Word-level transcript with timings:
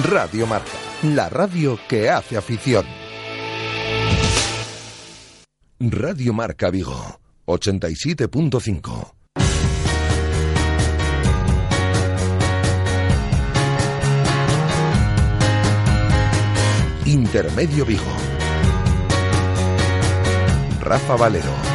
Radio 0.00 0.46
Marca, 0.46 0.70
la 1.02 1.28
radio 1.28 1.78
que 1.86 2.08
hace 2.08 2.38
afición. 2.38 2.86
Radio 5.78 6.32
Marca 6.32 6.70
Vigo, 6.70 7.20
87.5. 7.44 9.12
Intermedio 17.04 17.84
Vigo. 17.84 18.02
Rafa 20.80 21.16
Valero. 21.16 21.71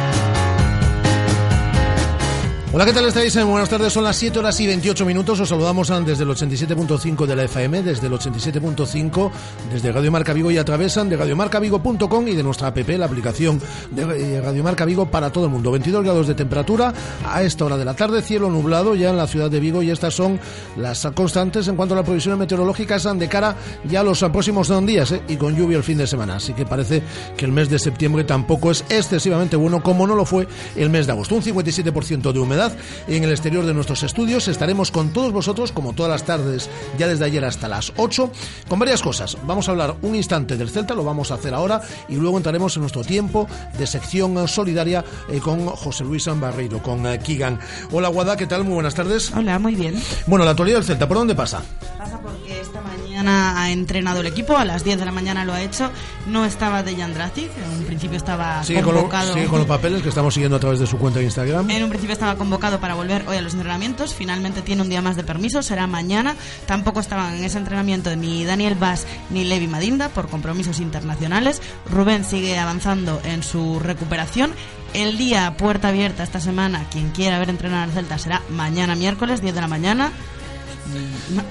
Hola, 2.70 2.84
¿qué 2.84 2.92
tal 2.92 3.06
estáis? 3.06 3.34
Eh, 3.34 3.42
buenas 3.44 3.70
tardes, 3.70 3.94
son 3.94 4.04
las 4.04 4.14
7 4.16 4.40
horas 4.40 4.60
y 4.60 4.66
28 4.66 5.06
minutos. 5.06 5.40
Os 5.40 5.48
saludamos 5.48 5.88
desde 6.04 6.22
el 6.22 6.28
87.5 6.28 7.24
de 7.24 7.34
la 7.34 7.44
FM, 7.44 7.82
desde 7.82 8.08
el 8.08 8.12
87.5, 8.12 9.30
desde 9.72 9.90
Radio 9.90 10.12
Marca 10.12 10.34
Vigo 10.34 10.50
y 10.50 10.58
atravesan 10.58 11.08
de 11.08 11.16
radiomarcavigo.com 11.16 12.28
y 12.28 12.34
de 12.34 12.42
nuestra 12.42 12.68
app, 12.68 12.86
la 12.86 13.06
aplicación 13.06 13.58
de 13.90 14.02
eh, 14.02 14.40
Radio 14.42 14.62
Marca 14.62 14.84
Vigo 14.84 15.10
para 15.10 15.32
todo 15.32 15.46
el 15.46 15.50
mundo. 15.50 15.70
22 15.70 16.04
grados 16.04 16.26
de 16.26 16.34
temperatura 16.34 16.92
a 17.26 17.42
esta 17.42 17.64
hora 17.64 17.78
de 17.78 17.86
la 17.86 17.94
tarde, 17.94 18.20
cielo 18.20 18.50
nublado 18.50 18.94
ya 18.94 19.08
en 19.08 19.16
la 19.16 19.26
ciudad 19.26 19.50
de 19.50 19.60
Vigo 19.60 19.82
y 19.82 19.90
estas 19.90 20.12
son 20.12 20.38
las 20.76 21.08
constantes 21.14 21.68
en 21.68 21.76
cuanto 21.76 21.94
a 21.94 21.96
las 21.96 22.04
previsiones 22.04 22.38
meteorológicas 22.38 23.08
de 23.18 23.28
cara 23.28 23.56
ya 23.84 24.00
a 24.00 24.04
los 24.04 24.20
próximos 24.20 24.70
días 24.84 25.10
eh, 25.12 25.22
y 25.26 25.36
con 25.36 25.56
lluvia 25.56 25.78
el 25.78 25.84
fin 25.84 25.96
de 25.96 26.06
semana. 26.06 26.36
Así 26.36 26.52
que 26.52 26.66
parece 26.66 27.02
que 27.34 27.46
el 27.46 27.52
mes 27.52 27.70
de 27.70 27.78
septiembre 27.78 28.24
tampoco 28.24 28.70
es 28.70 28.84
excesivamente 28.90 29.56
bueno 29.56 29.82
como 29.82 30.06
no 30.06 30.14
lo 30.14 30.26
fue 30.26 30.46
el 30.76 30.90
mes 30.90 31.06
de 31.06 31.12
agosto. 31.12 31.34
Un 31.34 31.42
57% 31.42 32.30
de 32.30 32.38
humedad 32.38 32.57
en 33.06 33.24
el 33.24 33.30
exterior 33.30 33.64
de 33.64 33.74
nuestros 33.74 34.02
estudios. 34.02 34.48
Estaremos 34.48 34.90
con 34.90 35.12
todos 35.12 35.32
vosotros, 35.32 35.72
como 35.72 35.92
todas 35.92 36.10
las 36.10 36.24
tardes, 36.24 36.68
ya 36.98 37.06
desde 37.06 37.24
ayer 37.24 37.44
hasta 37.44 37.68
las 37.68 37.92
8, 37.96 38.30
con 38.68 38.78
varias 38.78 39.02
cosas. 39.02 39.36
Vamos 39.44 39.68
a 39.68 39.72
hablar 39.72 39.96
un 40.02 40.14
instante 40.14 40.56
del 40.56 40.70
Celta, 40.70 40.94
lo 40.94 41.04
vamos 41.04 41.30
a 41.30 41.34
hacer 41.34 41.54
ahora, 41.54 41.80
y 42.08 42.16
luego 42.16 42.36
entraremos 42.36 42.76
en 42.76 42.82
nuestro 42.82 43.04
tiempo 43.04 43.46
de 43.78 43.86
sección 43.86 44.48
solidaria 44.48 45.04
eh, 45.28 45.40
con 45.40 45.66
José 45.66 46.04
Luis 46.04 46.26
Barreiro, 46.26 46.82
con 46.82 47.06
eh, 47.06 47.18
Kigan. 47.20 47.58
Hola, 47.92 48.08
Guada, 48.08 48.36
¿qué 48.36 48.46
tal? 48.46 48.64
Muy 48.64 48.74
buenas 48.74 48.94
tardes. 48.94 49.32
Hola, 49.34 49.58
muy 49.58 49.74
bien. 49.74 49.94
Bueno, 50.26 50.44
la 50.44 50.50
actualidad 50.50 50.78
del 50.78 50.84
Celta, 50.84 51.06
¿por 51.06 51.16
dónde 51.16 51.34
pasa? 51.34 51.62
Pasa 51.96 52.20
porque 52.20 52.60
esta 52.60 52.80
mañana 52.80 53.62
ha 53.62 53.70
entrenado 53.70 54.20
el 54.20 54.26
equipo, 54.26 54.56
a 54.56 54.64
las 54.64 54.84
10 54.84 54.98
de 54.98 55.04
la 55.04 55.12
mañana 55.12 55.44
lo 55.44 55.52
ha 55.52 55.62
hecho. 55.62 55.90
No 56.26 56.44
estaba 56.44 56.82
Dejan 56.82 57.14
Dracic, 57.14 57.50
en 57.56 57.78
un 57.78 57.84
principio 57.84 58.16
estaba 58.16 58.62
convocado. 58.84 59.34
Con 59.34 59.46
con 59.46 59.58
los 59.60 59.68
papeles 59.68 60.02
que 60.02 60.08
estamos 60.08 60.34
siguiendo 60.34 60.56
a 60.56 60.60
través 60.60 60.80
de 60.80 60.86
su 60.86 60.98
cuenta 60.98 61.18
de 61.18 61.26
Instagram. 61.26 61.70
En 61.70 61.82
un 61.82 61.88
principio 61.88 62.12
estaba 62.12 62.34
convocado 62.34 62.47
para 62.56 62.94
volver 62.94 63.24
hoy 63.28 63.36
a 63.36 63.42
los 63.42 63.52
entrenamientos. 63.52 64.14
Finalmente 64.14 64.62
tiene 64.62 64.82
un 64.82 64.88
día 64.88 65.02
más 65.02 65.16
de 65.16 65.22
permiso, 65.22 65.62
será 65.62 65.86
mañana. 65.86 66.34
Tampoco 66.66 67.00
estaban 67.00 67.34
en 67.34 67.44
ese 67.44 67.58
entrenamiento 67.58 68.14
ni 68.16 68.44
Daniel 68.44 68.74
Vaz 68.74 69.06
ni 69.28 69.44
Levi 69.44 69.66
Madinda 69.66 70.08
por 70.08 70.28
compromisos 70.28 70.80
internacionales. 70.80 71.60
Rubén 71.90 72.24
sigue 72.24 72.58
avanzando 72.58 73.20
en 73.24 73.42
su 73.42 73.78
recuperación. 73.80 74.52
El 74.94 75.18
día 75.18 75.54
puerta 75.58 75.88
abierta 75.88 76.22
esta 76.22 76.40
semana, 76.40 76.86
quien 76.90 77.10
quiera 77.10 77.38
ver 77.38 77.50
entrenar 77.50 77.84
al 77.84 77.92
Celta 77.92 78.16
será 78.16 78.42
mañana 78.48 78.94
miércoles, 78.94 79.42
10 79.42 79.54
de 79.54 79.60
la 79.60 79.68
mañana 79.68 80.12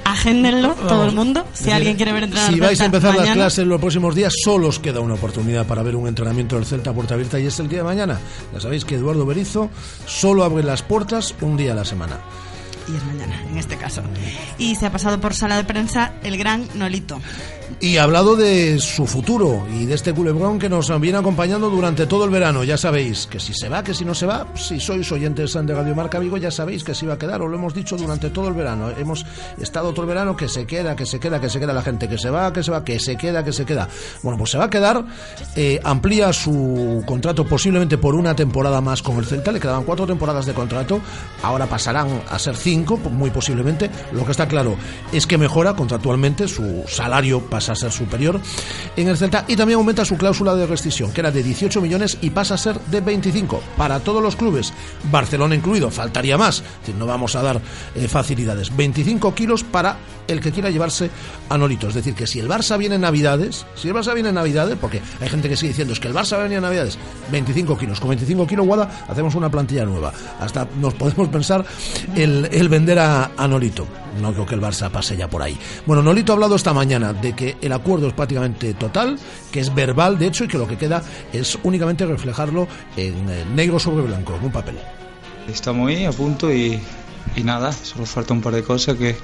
agéndenlo 0.04 0.74
todo 0.74 1.06
el 1.06 1.16
mundo. 1.16 1.46
Si 1.54 1.72
alguien 1.72 1.96
quiere 1.96 2.14
ver 2.14 2.24
entrenar 2.24 2.54
si 2.54 2.60
vais 2.60 2.80
a 2.82 2.86
empezar 2.86 3.16
las 3.16 3.32
clases 3.32 3.60
en 3.60 3.70
los 3.70 3.80
próximos 3.80 4.16
días 4.16 4.34
solo 4.44 4.68
os 4.68 4.80
queda 4.80 5.00
una 5.00 5.16
oportunidad 5.16 5.66
para 5.66 5.84
ver 5.84 5.96
un 5.96 6.08
entrenamiento 6.08 6.56
del 6.56 6.66
Celta 6.66 6.94
puerta 6.94 7.14
abierta 7.14 7.40
y 7.40 7.46
es 7.46 7.60
el 7.60 7.68
día 7.68 7.80
de 7.80 7.86
mañana. 7.86 8.20
Ya 8.54 8.60
sabéis 8.60 8.86
que 8.86 8.96
Eduardo 8.96 9.26
Berizo 9.26 9.70
solo 10.06 10.44
abre 10.44 10.64
las 10.64 10.82
puertas 10.82 11.36
un 11.42 11.58
día 11.58 11.74
a 11.74 11.76
la 11.76 11.86
semana. 11.86 12.20
Y 12.88 12.96
es 12.96 13.04
mañana 13.04 13.44
en 13.50 13.58
este 13.58 13.76
caso. 13.78 14.02
Y 14.58 14.76
se 14.76 14.86
ha 14.86 14.92
pasado 14.92 15.20
por 15.20 15.34
sala 15.34 15.58
de 15.58 15.66
prensa 15.66 16.14
el 16.24 16.38
gran 16.38 16.68
Nolito 16.76 17.20
y 17.80 17.98
ha 17.98 18.04
hablado 18.04 18.36
de 18.36 18.80
su 18.80 19.06
futuro 19.06 19.66
y 19.74 19.86
de 19.86 19.96
este 19.96 20.14
culebrón 20.14 20.60
que 20.60 20.70
nos 20.70 20.88
viene 21.00 21.18
acompañando 21.18 21.70
durante 21.70 22.06
todo 22.08 22.26
el 22.26 22.32
verano. 22.32 22.64
Ya 22.64 22.78
sabéis 22.78 23.28
que 23.28 23.40
si 23.40 23.54
se 23.54 23.70
va, 23.70 23.84
que 23.84 23.94
si 23.94 24.06
no 24.06 24.16
se 24.16 24.26
va, 24.26 24.48
si 24.56 24.80
sois 24.80 25.12
oyentes 25.12 25.54
de 25.54 25.74
Radio 25.74 25.96
Marca 25.96 26.20
Vigo, 26.20 26.38
ya 26.38 26.52
sabéis 26.52 26.84
que 26.84 26.96
si 26.96 27.06
va 27.06 27.16
a 27.16 27.18
quedar, 27.18 27.42
os 27.42 27.50
lo 27.50 27.58
hemos 27.58 27.74
dicho 27.74 27.98
durante 27.98 28.30
todo 28.30 28.48
el 28.48 28.54
verano. 28.54 28.90
Hemos 28.98 29.26
estado 29.60 29.92
todo 29.92 30.04
el 30.04 30.08
verano 30.08 30.36
que 30.36 30.48
se 30.48 30.66
queda, 30.66 30.96
que 30.96 31.06
se 31.06 31.20
queda, 31.20 31.40
que 31.40 31.50
se 31.50 31.60
queda 31.60 31.74
la 31.74 31.82
gente, 31.82 32.08
que 32.08 32.18
se 32.18 32.30
va, 32.30 32.52
que 32.52 32.64
se 32.64 32.72
va, 32.72 32.84
que 32.84 33.00
se 33.00 33.18
queda, 33.18 33.44
que 33.44 33.54
se 33.54 33.66
queda. 33.66 33.88
Bueno, 34.24 34.38
pues 34.38 34.52
se 34.52 34.58
va 34.58 34.66
a 34.66 34.70
quedar, 34.70 35.06
eh, 35.56 35.80
amplía 35.84 36.34
su 36.34 37.04
contrato 37.06 37.46
posiblemente 37.46 37.98
por 37.98 38.16
una 38.16 38.36
temporada 38.36 38.82
más 38.82 39.02
con 39.02 39.18
el 39.18 39.26
Celta, 39.26 39.52
le 39.52 39.60
quedaban 39.60 39.84
cuatro 39.84 40.08
temporadas 40.08 40.46
de 40.46 40.54
contrato, 40.54 41.00
ahora 41.44 41.68
pasarán 41.68 42.22
a 42.30 42.40
ser 42.40 42.56
cinco, 42.56 42.98
muy 42.98 43.30
posiblemente. 43.30 43.90
Lo 44.12 44.26
que 44.26 44.32
está 44.32 44.48
claro 44.48 44.76
es 45.12 45.28
que 45.28 45.38
mejora 45.38 45.76
contractualmente 45.76 46.48
su 46.48 46.84
salario 46.88 47.42
pasa 47.58 47.74
a 47.74 47.76
ser 47.76 47.92
superior 47.92 48.40
en 48.96 49.08
el 49.08 49.18
Celta 49.18 49.44
y 49.48 49.56
también 49.56 49.78
aumenta 49.78 50.06
su 50.06 50.16
cláusula 50.16 50.54
de 50.54 50.68
rescisión, 50.68 51.12
que 51.12 51.22
era 51.22 51.32
de 51.32 51.42
18 51.42 51.82
millones 51.82 52.20
y 52.22 52.30
pasa 52.30 52.54
a 52.54 52.58
ser 52.58 52.80
de 52.82 53.02
25 53.02 53.64
para 53.76 54.00
todos 54.00 54.22
los 54.22 54.36
clubes, 54.36 54.72
Barcelona 55.10 55.56
incluido, 55.56 55.90
faltaría 55.90 56.38
más, 56.38 56.62
no 57.00 57.08
vamos 57.08 57.36
a 57.36 57.42
dar 57.42 57.60
eh, 57.96 58.08
facilidades, 58.08 58.76
25 58.76 59.34
kilos 59.34 59.64
para 59.64 59.98
el 60.28 60.40
que 60.40 60.52
quiera 60.52 60.70
llevarse 60.70 61.10
a 61.50 61.58
Nolito, 61.58 61.88
es 61.88 61.94
decir, 61.94 62.14
que 62.14 62.28
si 62.28 62.40
el 62.40 62.48
Barça 62.48 62.78
viene 62.78 62.96
en 62.96 63.02
Navidades, 63.02 63.66
si 63.76 63.88
el 63.88 63.94
Barça 63.94 64.14
viene 64.14 64.30
en 64.30 64.36
Navidades, 64.36 64.78
porque 64.80 65.02
hay 65.20 65.30
gente 65.30 65.50
que 65.50 65.56
sigue 65.56 65.70
diciendo 65.70 65.94
es 65.94 66.00
que 66.00 66.08
el 66.08 66.14
Barça 66.14 66.42
venía 66.42 66.58
en 66.58 66.64
Navidades, 66.64 66.98
25 67.32 67.78
kilos, 67.78 68.00
con 68.00 68.10
25 68.10 68.48
kilos 68.48 68.66
Guada 68.66 69.06
hacemos 69.08 69.36
una 69.36 69.50
plantilla 69.50 69.86
nueva, 69.86 70.12
hasta 70.40 70.68
nos 70.80 70.94
podemos 70.94 71.30
pensar 71.30 71.66
el, 72.16 72.70
vender 72.70 73.00
a, 73.00 73.32
a 73.38 73.48
Nolito 73.48 73.88
no 74.22 74.34
creo 74.34 74.46
que 74.46 74.56
el 74.56 74.62
Barça 74.62 74.90
pase 74.90 75.16
ya 75.16 75.30
por 75.30 75.42
ahí. 75.42 75.58
Bueno, 75.86 76.02
Nolito 76.02 76.32
ha 76.32 76.36
hablado 76.36 76.56
esta 76.56 76.74
mañana 76.74 77.14
de 77.14 77.34
que 77.34 77.58
el 77.62 77.72
acuerdo 77.72 78.08
es 78.08 78.14
prácticamente 78.14 78.74
total, 78.74 79.18
que 79.52 79.60
es 79.60 79.74
verbal 79.74 80.18
de 80.18 80.28
hecho 80.28 80.44
y 80.44 80.48
que 80.48 80.58
lo 80.58 80.68
que 80.68 80.78
queda 80.78 81.04
es 81.32 81.58
únicamente 81.64 82.06
reflejarlo 82.06 82.68
en 82.96 83.30
eh, 83.30 83.46
negro 83.54 83.80
sobre 83.80 84.04
blanco, 84.04 84.36
en 84.36 84.46
un 84.46 84.52
papel. 84.52 84.78
Estamos 85.48 85.90
ahí 85.90 86.06
a 86.06 86.12
punto 86.12 86.52
y, 86.52 86.80
y 87.36 87.44
nada, 87.44 87.72
solo 87.72 88.06
falta 88.06 88.34
un 88.34 88.42
par 88.42 88.54
de 88.54 88.64
cosas 88.64 88.96
que 88.96 89.16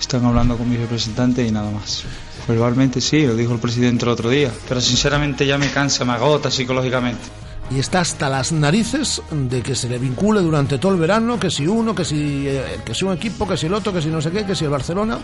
están 0.00 0.24
hablando 0.24 0.56
con 0.56 0.68
mi 0.68 0.76
representante 0.76 1.46
y 1.46 1.50
nada 1.50 1.70
más. 1.70 2.04
Verbalmente 2.48 3.00
sí, 3.00 3.26
lo 3.26 3.34
dijo 3.34 3.52
el 3.52 3.58
presidente 3.58 4.04
el 4.04 4.10
otro 4.10 4.30
día, 4.30 4.52
pero 4.68 4.80
sinceramente 4.80 5.46
ya 5.46 5.58
me 5.58 5.70
cansa, 5.70 6.04
me 6.04 6.12
agota 6.12 6.50
psicológicamente 6.50 7.22
y 7.70 7.78
está 7.78 8.00
hasta 8.00 8.28
las 8.28 8.52
narices 8.52 9.22
de 9.30 9.62
que 9.62 9.74
se 9.74 9.88
le 9.88 9.98
vincule 9.98 10.40
durante 10.40 10.78
todo 10.78 10.92
el 10.92 10.98
verano, 10.98 11.38
que 11.38 11.50
si 11.50 11.66
uno, 11.66 11.94
que 11.94 12.04
si, 12.04 12.46
eh, 12.46 12.80
que 12.84 12.94
si 12.94 13.04
un 13.04 13.12
equipo, 13.12 13.46
que 13.46 13.56
si 13.56 13.66
el 13.66 13.74
otro, 13.74 13.92
que 13.92 14.00
si 14.00 14.08
no 14.08 14.20
sé 14.20 14.30
qué, 14.30 14.44
que 14.44 14.54
si 14.54 14.64
el 14.64 14.70
Barcelona. 14.70 15.18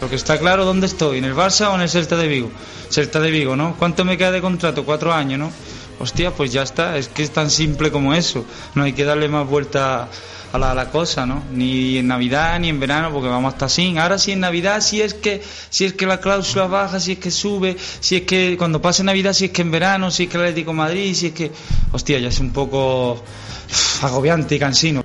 Lo 0.00 0.08
que 0.08 0.16
está 0.16 0.38
claro, 0.38 0.64
¿dónde 0.64 0.86
estoy? 0.86 1.18
¿En 1.18 1.24
el 1.24 1.34
Barça 1.34 1.70
o 1.70 1.74
en 1.74 1.80
el 1.80 1.88
Celta 1.88 2.16
de 2.16 2.28
Vigo? 2.28 2.50
Celta 2.88 3.20
de 3.20 3.30
Vigo, 3.30 3.56
¿no? 3.56 3.74
¿Cuánto 3.76 4.04
me 4.04 4.16
queda 4.16 4.30
de 4.30 4.40
contrato? 4.40 4.84
Cuatro 4.84 5.12
años, 5.12 5.40
¿no? 5.40 5.50
Hostia, 6.00 6.30
pues 6.30 6.52
ya 6.52 6.62
está, 6.62 6.96
es 6.96 7.08
que 7.08 7.22
es 7.22 7.30
tan 7.30 7.50
simple 7.50 7.90
como 7.90 8.14
eso. 8.14 8.44
No 8.74 8.84
hay 8.84 8.92
que 8.92 9.04
darle 9.04 9.28
más 9.28 9.46
vuelta 9.46 10.08
a 10.52 10.58
la, 10.58 10.90
cosa, 10.90 11.26
¿no? 11.26 11.42
Ni 11.52 11.98
en 11.98 12.06
Navidad 12.06 12.58
ni 12.58 12.68
en 12.68 12.80
verano, 12.80 13.10
porque 13.12 13.28
vamos 13.28 13.52
hasta 13.52 13.68
sin. 13.68 13.98
Ahora 13.98 14.18
sí 14.18 14.32
en 14.32 14.40
Navidad, 14.40 14.80
si 14.80 15.02
es 15.02 15.14
que 15.14 15.42
si 15.70 15.84
es 15.84 15.92
que 15.92 16.06
la 16.06 16.20
cláusula 16.20 16.66
baja, 16.66 17.00
si 17.00 17.12
es 17.12 17.18
que 17.18 17.30
sube, 17.30 17.76
si 18.00 18.16
es 18.16 18.22
que 18.22 18.56
cuando 18.56 18.80
pase 18.80 19.04
Navidad, 19.04 19.32
si 19.32 19.46
es 19.46 19.50
que 19.50 19.62
en 19.62 19.70
verano, 19.70 20.10
si 20.10 20.24
es 20.24 20.30
que 20.30 20.36
el 20.36 20.44
Atlético 20.44 20.72
Madrid, 20.72 21.14
si 21.14 21.26
es 21.26 21.32
que, 21.32 21.50
hostia, 21.92 22.18
ya 22.18 22.28
es 22.28 22.40
un 22.40 22.52
poco 22.52 23.22
agobiante 24.02 24.54
y 24.54 24.58
cansino. 24.58 25.04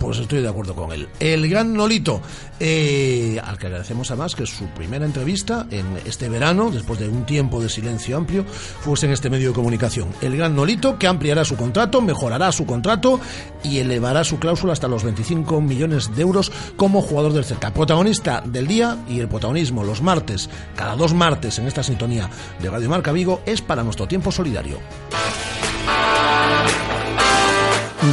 Pues 0.00 0.18
estoy 0.18 0.40
de 0.40 0.48
acuerdo 0.48 0.74
con 0.74 0.92
él. 0.92 1.10
El 1.20 1.46
gran 1.46 1.74
Nolito, 1.74 2.22
eh, 2.58 3.38
al 3.44 3.58
que 3.58 3.66
agradecemos 3.66 4.10
además 4.10 4.34
que 4.34 4.46
su 4.46 4.64
primera 4.68 5.04
entrevista 5.04 5.66
en 5.70 5.84
este 6.06 6.30
verano, 6.30 6.70
después 6.70 6.98
de 6.98 7.06
un 7.06 7.26
tiempo 7.26 7.60
de 7.60 7.68
silencio 7.68 8.16
amplio, 8.16 8.46
fuese 8.46 9.04
en 9.04 9.12
este 9.12 9.28
medio 9.28 9.48
de 9.48 9.54
comunicación. 9.54 10.08
El 10.22 10.38
gran 10.38 10.56
Nolito 10.56 10.98
que 10.98 11.06
ampliará 11.06 11.44
su 11.44 11.54
contrato, 11.54 12.00
mejorará 12.00 12.50
su 12.50 12.64
contrato 12.64 13.20
y 13.62 13.80
elevará 13.80 14.24
su 14.24 14.38
cláusula 14.38 14.72
hasta 14.72 14.88
los 14.88 15.04
25 15.04 15.60
millones 15.60 16.16
de 16.16 16.22
euros 16.22 16.50
como 16.76 17.02
jugador 17.02 17.34
del 17.34 17.44
Celta. 17.44 17.74
Protagonista 17.74 18.42
del 18.46 18.66
día 18.66 18.96
y 19.06 19.20
el 19.20 19.28
protagonismo 19.28 19.84
los 19.84 20.00
martes, 20.00 20.48
cada 20.76 20.96
dos 20.96 21.12
martes 21.12 21.58
en 21.58 21.66
esta 21.66 21.82
sintonía 21.82 22.30
de 22.58 22.70
Radio 22.70 22.88
Marca 22.88 23.12
Vigo, 23.12 23.42
es 23.44 23.60
para 23.60 23.84
nuestro 23.84 24.08
tiempo 24.08 24.32
solidario. 24.32 24.78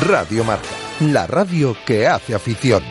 Radio 0.01 0.44
Marca 0.44 0.87
la 0.99 1.27
radio 1.27 1.75
que 1.85 2.07
hace 2.07 2.33
afición. 2.33 2.83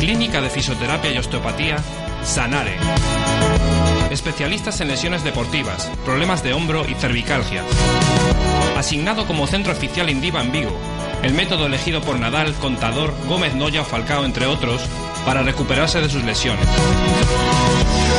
Clínica 0.00 0.40
de 0.40 0.50
Fisioterapia 0.50 1.12
y 1.12 1.18
Osteopatía, 1.18 1.76
Sanare. 2.22 2.76
Especialistas 4.10 4.80
en 4.80 4.88
lesiones 4.88 5.24
deportivas, 5.24 5.90
problemas 6.04 6.42
de 6.42 6.54
hombro 6.54 6.88
y 6.88 6.94
cervicalgia. 6.94 7.62
Asignado 8.76 9.26
como 9.26 9.46
centro 9.46 9.72
oficial 9.72 10.08
Indiva 10.08 10.42
en 10.42 10.52
Vigo, 10.52 10.78
el 11.24 11.32
método 11.32 11.66
elegido 11.66 12.02
por 12.02 12.18
Nadal, 12.18 12.52
Contador, 12.54 13.14
Gómez 13.26 13.54
Noya 13.54 13.80
o 13.80 13.84
Falcao, 13.84 14.26
entre 14.26 14.46
otros, 14.46 14.82
para 15.24 15.42
recuperarse 15.42 16.00
de 16.02 16.10
sus 16.10 16.22
lesiones. 16.22 16.68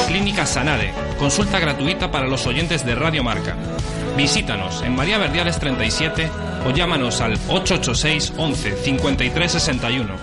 Clínica 0.07 0.47
Sanare, 0.47 0.91
consulta 1.19 1.59
gratuita 1.59 2.09
para 2.09 2.27
los 2.27 2.47
oyentes 2.47 2.83
de 2.83 2.95
Radio 2.95 3.23
Marca. 3.23 3.55
Visítanos 4.17 4.81
en 4.81 4.95
María 4.95 5.19
Verdiales 5.19 5.59
37 5.59 6.31
o 6.65 6.71
llámanos 6.71 7.21
al 7.21 7.33
886 7.47 8.33
11 8.37 8.75
53 8.75 9.51
61. 9.51 10.13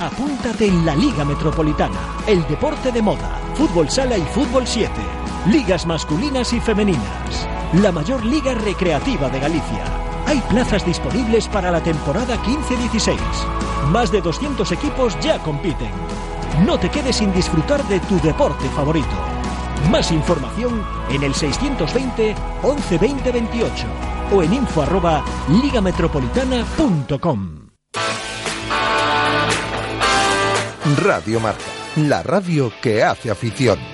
Apúntate 0.00 0.66
en 0.66 0.86
la 0.86 0.96
Liga 0.96 1.26
Metropolitana, 1.26 2.00
el 2.26 2.46
deporte 2.48 2.90
de 2.90 3.02
moda, 3.02 3.38
fútbol 3.54 3.90
sala 3.90 4.16
y 4.16 4.22
fútbol 4.22 4.66
7, 4.66 4.90
ligas 5.50 5.84
masculinas 5.84 6.54
y 6.54 6.60
femeninas, 6.60 7.48
la 7.74 7.92
mayor 7.92 8.24
liga 8.24 8.54
recreativa 8.54 9.28
de 9.28 9.40
Galicia. 9.40 10.01
Hay 10.32 10.40
plazas 10.48 10.84
disponibles 10.86 11.46
para 11.46 11.70
la 11.70 11.82
temporada 11.82 12.42
15-16. 12.42 13.18
Más 13.90 14.10
de 14.10 14.22
200 14.22 14.72
equipos 14.72 15.14
ya 15.20 15.38
compiten. 15.40 15.90
No 16.64 16.78
te 16.78 16.88
quedes 16.88 17.16
sin 17.16 17.34
disfrutar 17.34 17.86
de 17.86 18.00
tu 18.00 18.18
deporte 18.18 18.66
favorito. 18.70 19.10
Más 19.90 20.10
información 20.10 20.82
en 21.10 21.22
el 21.22 21.34
620 21.34 22.34
11 22.62 22.96
20 22.96 23.30
28 23.30 23.86
o 24.34 24.42
en 24.42 24.54
info 24.54 24.86
ligametropolitana.com. 25.50 27.68
Radio 30.96 31.40
Marca, 31.40 31.60
la 31.96 32.22
radio 32.22 32.72
que 32.80 33.04
hace 33.04 33.30
afición. 33.30 33.91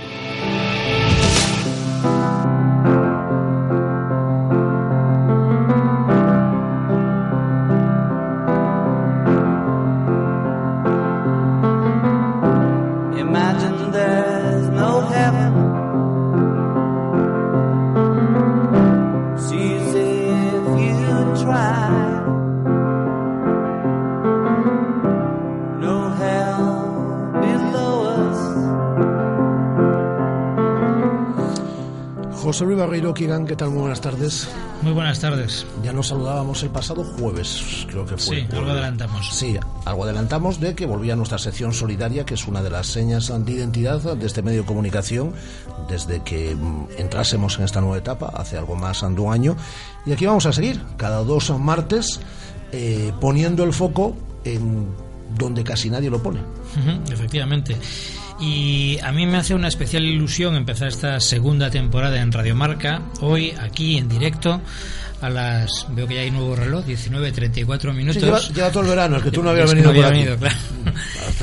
Kigan, 33.18 33.48
¿qué 33.48 33.56
tal? 33.56 33.70
Muy 33.70 33.80
buenas 33.80 34.00
tardes. 34.00 34.48
Muy 34.80 34.92
buenas 34.92 35.18
tardes. 35.18 35.66
Ya 35.82 35.92
nos 35.92 36.06
saludábamos 36.06 36.62
el 36.62 36.70
pasado 36.70 37.02
jueves, 37.02 37.84
creo 37.88 38.06
que 38.06 38.16
fue. 38.16 38.36
Sí, 38.36 38.46
algo 38.52 38.70
adelantamos. 38.70 39.36
Sí, 39.36 39.58
algo 39.84 40.04
adelantamos 40.04 40.60
de 40.60 40.76
que 40.76 40.86
volvía 40.86 41.16
nuestra 41.16 41.36
sección 41.36 41.72
solidaria, 41.72 42.24
que 42.24 42.34
es 42.34 42.46
una 42.46 42.62
de 42.62 42.70
las 42.70 42.86
señas 42.86 43.32
de 43.44 43.52
identidad 43.52 44.00
de 44.14 44.24
este 44.24 44.40
medio 44.40 44.60
de 44.60 44.66
comunicación 44.68 45.32
desde 45.88 46.22
que 46.22 46.54
mm, 46.54 46.90
entrásemos 46.96 47.58
en 47.58 47.64
esta 47.64 47.80
nueva 47.80 47.98
etapa, 47.98 48.30
hace 48.36 48.56
algo 48.56 48.76
más 48.76 49.00
de 49.00 49.20
un 49.20 49.32
año. 49.32 49.56
Y 50.06 50.12
aquí 50.12 50.24
vamos 50.24 50.46
a 50.46 50.52
seguir, 50.52 50.80
cada 50.96 51.24
dos 51.24 51.50
martes, 51.58 52.20
eh, 52.70 53.12
poniendo 53.20 53.64
el 53.64 53.72
foco 53.72 54.16
en 54.44 54.86
donde 55.36 55.64
casi 55.64 55.90
nadie 55.90 56.08
lo 56.08 56.22
pone. 56.22 56.38
Efectivamente. 57.10 57.76
Y 58.40 58.98
a 59.02 59.10
mí 59.12 59.26
me 59.26 59.38
hace 59.38 59.54
una 59.54 59.66
especial 59.68 60.04
ilusión 60.04 60.54
empezar 60.54 60.88
esta 60.88 61.18
segunda 61.20 61.70
temporada 61.70 62.20
en 62.20 62.30
Radio 62.30 62.54
Marca, 62.54 63.02
hoy 63.20 63.52
aquí 63.60 63.98
en 63.98 64.08
directo, 64.08 64.60
a 65.20 65.28
las. 65.28 65.86
Veo 65.90 66.06
que 66.06 66.14
ya 66.14 66.20
hay 66.20 66.30
nuevo 66.30 66.54
reloj, 66.54 66.84
19.34 66.86 67.92
minutos. 67.92 68.14
Sí, 68.22 68.26
lleva, 68.26 68.38
lleva 68.40 68.70
todo 68.70 68.84
el 68.84 68.88
verano, 68.90 69.16
es 69.16 69.22
que 69.24 69.30
tú 69.32 69.42
no 69.42 69.50
habías 69.50 69.64
Es 69.64 69.70
venido 69.74 69.92
no 69.92 69.98
había 69.98 70.10
venido, 70.10 70.36
claro. 70.36 70.54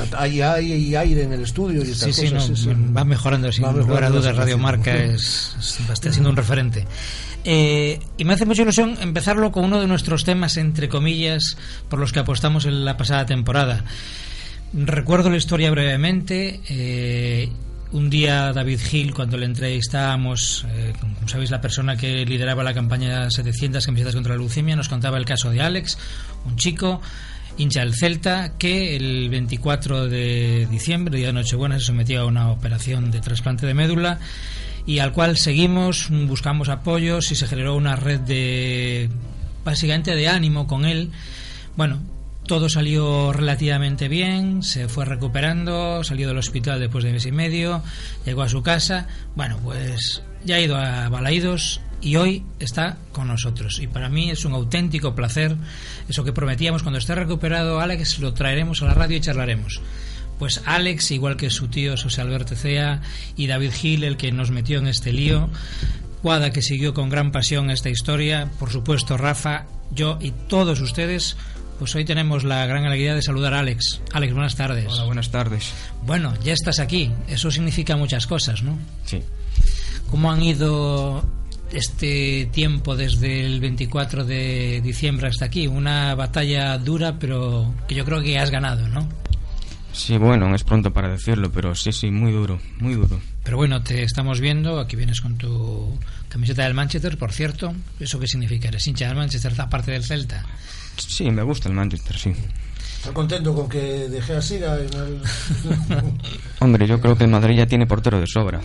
Hasta 0.00 0.22
Hay, 0.22 0.40
hay, 0.40 0.72
hay 0.72 0.96
aire 0.96 1.22
en 1.24 1.32
el 1.34 1.42
estudio 1.42 1.84
y 1.84 1.90
estas 1.90 2.14
Sí, 2.16 2.28
sí, 2.28 2.32
no, 2.32 2.40
sí, 2.40 2.68
va 2.96 3.04
mejorando 3.04 3.52
sin 3.52 3.66
Va 3.66 3.72
lugar 3.72 4.04
a 4.04 4.08
dudas. 4.08 4.24
la 4.24 4.32
Radio 4.32 4.56
situación. 4.56 4.60
Marca 4.62 4.96
es, 4.96 5.54
es- 5.58 5.80
está 5.90 6.10
siendo 6.10 6.30
un 6.30 6.36
referente. 6.36 6.86
Eh, 7.44 8.00
y 8.16 8.24
me 8.24 8.32
hace 8.32 8.46
mucha 8.46 8.62
ilusión 8.62 8.96
empezarlo 9.02 9.52
con 9.52 9.64
uno 9.66 9.80
de 9.82 9.86
nuestros 9.86 10.24
temas, 10.24 10.56
entre 10.56 10.88
comillas, 10.88 11.58
por 11.90 11.98
los 11.98 12.10
que 12.12 12.20
apostamos 12.20 12.64
en 12.64 12.86
la 12.86 12.96
pasada 12.96 13.26
temporada. 13.26 13.84
Recuerdo 14.72 15.30
la 15.30 15.36
historia 15.36 15.70
brevemente. 15.70 16.60
eh, 16.68 17.48
un 17.92 18.10
día 18.10 18.52
David 18.52 18.80
Gil, 18.80 19.14
cuando 19.14 19.36
le 19.36 19.46
entrevistábamos, 19.46 20.66
eh, 20.68 20.92
como 21.00 21.28
sabéis, 21.28 21.50
la 21.50 21.60
persona 21.60 21.96
que 21.96 22.26
lideraba 22.26 22.62
la 22.62 22.74
campaña 22.74 23.30
700 23.30 23.86
camisetas 23.86 24.14
contra 24.14 24.34
la 24.34 24.38
leucemia, 24.38 24.76
nos 24.76 24.88
contaba 24.88 25.18
el 25.18 25.24
caso 25.24 25.50
de 25.50 25.60
Alex, 25.60 25.96
un 26.44 26.56
chico 26.56 27.00
hincha 27.56 27.80
del 27.80 27.94
Celta 27.94 28.52
que 28.58 28.96
el 28.96 29.30
24 29.30 30.08
de 30.08 30.66
diciembre, 30.70 31.16
día 31.16 31.28
de 31.28 31.32
Nochebuena, 31.32 31.78
se 31.78 31.86
sometió 31.86 32.20
a 32.20 32.26
una 32.26 32.50
operación 32.50 33.10
de 33.10 33.20
trasplante 33.20 33.66
de 33.66 33.74
médula 33.74 34.18
y 34.84 34.98
al 34.98 35.12
cual 35.12 35.36
seguimos, 35.36 36.08
buscamos 36.10 36.68
apoyos 36.68 37.30
y 37.32 37.34
se 37.34 37.46
generó 37.46 37.76
una 37.76 37.96
red 37.96 38.20
de 38.20 39.08
básicamente 39.64 40.14
de 40.14 40.28
ánimo 40.28 40.66
con 40.66 40.84
él. 40.84 41.10
Bueno, 41.76 42.00
todo 42.46 42.68
salió 42.68 43.32
relativamente 43.32 44.08
bien, 44.08 44.62
se 44.62 44.88
fue 44.88 45.04
recuperando, 45.04 46.02
salió 46.04 46.28
del 46.28 46.38
hospital 46.38 46.80
después 46.80 47.04
de 47.04 47.12
mes 47.12 47.26
y 47.26 47.32
medio, 47.32 47.82
llegó 48.24 48.42
a 48.42 48.48
su 48.48 48.62
casa. 48.62 49.08
Bueno, 49.34 49.58
pues 49.62 50.22
ya 50.44 50.56
ha 50.56 50.60
ido 50.60 50.76
a 50.76 51.08
Balaídos 51.08 51.80
y 52.00 52.16
hoy 52.16 52.44
está 52.58 52.98
con 53.12 53.28
nosotros. 53.28 53.80
Y 53.80 53.86
para 53.86 54.08
mí 54.08 54.30
es 54.30 54.44
un 54.44 54.52
auténtico 54.52 55.14
placer 55.14 55.56
eso 56.08 56.24
que 56.24 56.32
prometíamos. 56.32 56.82
Cuando 56.82 56.98
esté 56.98 57.14
recuperado 57.14 57.80
Alex, 57.80 58.18
lo 58.20 58.32
traeremos 58.32 58.82
a 58.82 58.86
la 58.86 58.94
radio 58.94 59.16
y 59.16 59.20
charlaremos. 59.20 59.80
Pues 60.38 60.62
Alex, 60.66 61.10
igual 61.10 61.36
que 61.36 61.50
su 61.50 61.68
tío 61.68 61.94
José 61.96 62.20
Alberto 62.20 62.54
Cea 62.54 63.00
y 63.36 63.46
David 63.46 63.72
Gil, 63.72 64.04
el 64.04 64.16
que 64.16 64.32
nos 64.32 64.50
metió 64.50 64.78
en 64.78 64.86
este 64.86 65.12
lío. 65.12 65.48
Guada, 66.22 66.50
que 66.50 66.62
siguió 66.62 66.92
con 66.92 67.08
gran 67.08 67.32
pasión 67.32 67.70
esta 67.70 67.88
historia. 67.88 68.50
Por 68.58 68.70
supuesto, 68.70 69.16
Rafa, 69.16 69.66
yo 69.92 70.18
y 70.20 70.30
todos 70.30 70.80
ustedes. 70.80 71.36
Pues 71.78 71.94
hoy 71.94 72.04
tenemos 72.04 72.42
la 72.42 72.64
gran 72.66 72.86
alegría 72.86 73.14
de 73.14 73.22
saludar 73.22 73.52
a 73.52 73.60
Alex. 73.60 74.00
Alex, 74.12 74.32
buenas 74.32 74.56
tardes. 74.56 74.86
Hola, 74.88 75.04
buenas 75.04 75.30
tardes. 75.30 75.72
Bueno, 76.06 76.32
ya 76.42 76.54
estás 76.54 76.80
aquí. 76.80 77.12
Eso 77.28 77.50
significa 77.50 77.96
muchas 77.96 78.26
cosas, 78.26 78.62
¿no? 78.62 78.78
Sí. 79.04 79.22
¿Cómo 80.10 80.32
han 80.32 80.42
ido 80.42 81.22
este 81.72 82.48
tiempo 82.52 82.96
desde 82.96 83.44
el 83.44 83.60
24 83.60 84.24
de 84.24 84.80
diciembre 84.82 85.28
hasta 85.28 85.44
aquí? 85.44 85.66
Una 85.66 86.14
batalla 86.14 86.78
dura, 86.78 87.18
pero 87.18 87.74
que 87.86 87.94
yo 87.94 88.04
creo 88.06 88.22
que 88.22 88.38
has 88.38 88.50
ganado, 88.50 88.88
¿no? 88.88 89.06
Sí, 89.92 90.16
bueno, 90.18 90.54
es 90.54 90.62
pronto 90.64 90.92
para 90.92 91.08
decirlo, 91.08 91.50
pero 91.50 91.74
sí, 91.74 91.92
sí, 91.92 92.10
muy 92.10 92.30
duro, 92.30 92.58
muy 92.78 92.94
duro. 92.94 93.20
Pero 93.42 93.56
bueno, 93.56 93.82
te 93.82 94.02
estamos 94.02 94.40
viendo, 94.40 94.78
aquí 94.78 94.96
vienes 94.96 95.20
con 95.20 95.36
tu 95.36 95.98
camiseta 96.28 96.64
del 96.64 96.74
Manchester, 96.74 97.16
por 97.16 97.32
cierto. 97.32 97.74
¿Eso 97.98 98.18
qué 98.18 98.26
significa? 98.26 98.68
¿Eres 98.68 98.86
hincha 98.86 99.08
del 99.08 99.16
Manchester, 99.16 99.52
aparte 99.58 99.92
del 99.92 100.04
Celta? 100.04 100.44
Sí, 100.96 101.30
me 101.30 101.42
gusta 101.42 101.68
el 101.68 101.74
Manchester, 101.74 102.18
sí. 102.18 102.32
¿Estás 102.96 103.12
contento 103.12 103.54
con 103.54 103.68
que 103.68 104.08
dejé 104.08 104.34
así 104.34 104.56
en 104.56 104.62
el... 104.62 105.22
Hombre, 106.60 106.86
yo 106.86 107.00
creo 107.00 107.16
que 107.16 107.24
el 107.24 107.30
Madrid 107.30 107.56
ya 107.56 107.66
tiene 107.66 107.86
portero 107.86 108.20
de 108.20 108.26
sobra. 108.26 108.60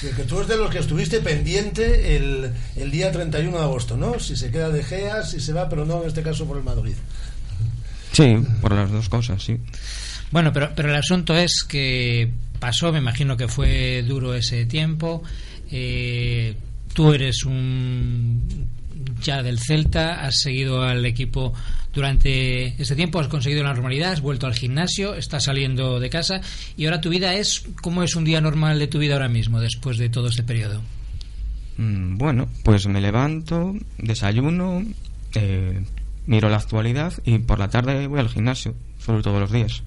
Sí, 0.00 0.08
que 0.16 0.22
tú 0.22 0.36
eres 0.36 0.48
de 0.48 0.56
los 0.56 0.70
que 0.70 0.78
estuviste 0.78 1.20
pendiente 1.20 2.16
el, 2.16 2.52
el 2.76 2.90
día 2.90 3.10
31 3.10 3.56
de 3.56 3.62
agosto, 3.62 3.96
¿no? 3.96 4.18
Si 4.20 4.36
se 4.36 4.50
queda 4.50 4.70
de 4.70 4.84
Gea, 4.84 5.22
si 5.24 5.40
se 5.40 5.52
va, 5.52 5.68
pero 5.68 5.84
no 5.84 6.02
en 6.02 6.08
este 6.08 6.22
caso 6.22 6.46
por 6.46 6.56
el 6.56 6.62
Madrid. 6.62 6.94
Sí, 8.12 8.36
por 8.60 8.72
las 8.72 8.90
dos 8.90 9.08
cosas, 9.08 9.42
sí. 9.42 9.58
Bueno, 10.30 10.52
pero, 10.52 10.70
pero 10.74 10.90
el 10.90 10.96
asunto 10.96 11.36
es 11.36 11.64
que 11.66 12.30
pasó, 12.58 12.92
me 12.92 12.98
imagino 12.98 13.36
que 13.36 13.48
fue 13.48 14.02
duro 14.02 14.34
ese 14.34 14.66
tiempo. 14.66 15.22
Eh, 15.70 16.54
tú 16.92 17.12
eres 17.12 17.44
un 17.44 18.68
ya 19.20 19.42
del 19.42 19.58
Celta, 19.58 20.24
has 20.24 20.40
seguido 20.40 20.82
al 20.82 21.04
equipo 21.04 21.52
durante 21.92 22.80
este 22.80 22.94
tiempo, 22.96 23.20
has 23.20 23.28
conseguido 23.28 23.62
la 23.62 23.72
normalidad, 23.72 24.12
has 24.12 24.20
vuelto 24.20 24.46
al 24.46 24.54
gimnasio, 24.54 25.14
estás 25.14 25.44
saliendo 25.44 26.00
de 26.00 26.10
casa 26.10 26.40
y 26.76 26.84
ahora 26.84 27.00
tu 27.00 27.10
vida 27.10 27.34
es, 27.34 27.64
¿cómo 27.82 28.02
es 28.02 28.14
un 28.16 28.24
día 28.24 28.40
normal 28.40 28.78
de 28.78 28.86
tu 28.86 28.98
vida 28.98 29.14
ahora 29.14 29.28
mismo, 29.28 29.60
después 29.60 29.98
de 29.98 30.08
todo 30.08 30.28
este 30.28 30.42
periodo? 30.42 30.82
Mm, 31.76 32.18
Bueno, 32.18 32.48
pues 32.64 32.86
me 32.86 33.00
levanto, 33.00 33.74
desayuno, 33.98 34.84
eh, 35.34 35.82
miro 36.26 36.48
la 36.48 36.56
actualidad 36.56 37.12
y 37.24 37.38
por 37.38 37.58
la 37.58 37.68
tarde 37.68 38.06
voy 38.06 38.20
al 38.20 38.28
gimnasio, 38.28 38.74
solo 38.98 39.22
todos 39.22 39.40
los 39.40 39.52
días. 39.52 39.82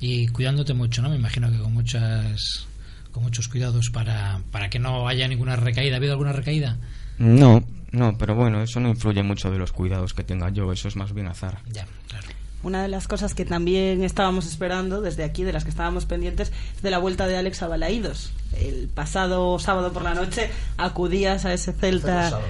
Y 0.00 0.28
cuidándote 0.28 0.74
mucho, 0.74 1.02
¿no? 1.02 1.10
Me 1.10 1.16
imagino 1.16 1.50
que 1.50 1.58
con 1.58 1.72
muchas 1.72 2.66
con 3.10 3.22
muchos 3.22 3.48
cuidados 3.48 3.90
para, 3.90 4.40
para 4.52 4.70
que 4.70 4.78
no 4.78 5.08
haya 5.08 5.26
ninguna 5.26 5.56
recaída. 5.56 5.94
¿Ha 5.94 5.96
habido 5.96 6.12
alguna 6.12 6.32
recaída? 6.32 6.76
No, 7.18 7.64
no, 7.90 8.16
pero 8.18 8.34
bueno, 8.34 8.62
eso 8.62 8.80
no 8.80 8.88
influye 8.88 9.22
mucho 9.22 9.50
de 9.50 9.58
los 9.58 9.72
cuidados 9.72 10.14
que 10.14 10.24
tenga 10.24 10.50
yo, 10.50 10.72
eso 10.72 10.88
es 10.88 10.96
más 10.96 11.12
bien 11.14 11.26
azar. 11.26 11.60
Ya, 11.70 11.86
claro. 12.08 12.28
Una 12.62 12.82
de 12.82 12.88
las 12.88 13.06
cosas 13.06 13.34
que 13.34 13.44
también 13.44 14.02
estábamos 14.02 14.46
esperando 14.46 15.00
desde 15.00 15.22
aquí, 15.22 15.44
de 15.44 15.52
las 15.52 15.62
que 15.62 15.70
estábamos 15.70 16.06
pendientes, 16.06 16.52
es 16.74 16.82
de 16.82 16.90
la 16.90 16.98
vuelta 16.98 17.28
de 17.28 17.36
Alex 17.36 17.62
a 17.62 17.68
Balaídos. 17.68 18.32
El 18.52 18.88
pasado 18.88 19.58
sábado 19.60 19.92
por 19.92 20.02
la 20.02 20.14
noche 20.14 20.50
acudías 20.76 21.44
a 21.44 21.52
ese 21.52 21.72
Celta. 21.72 22.40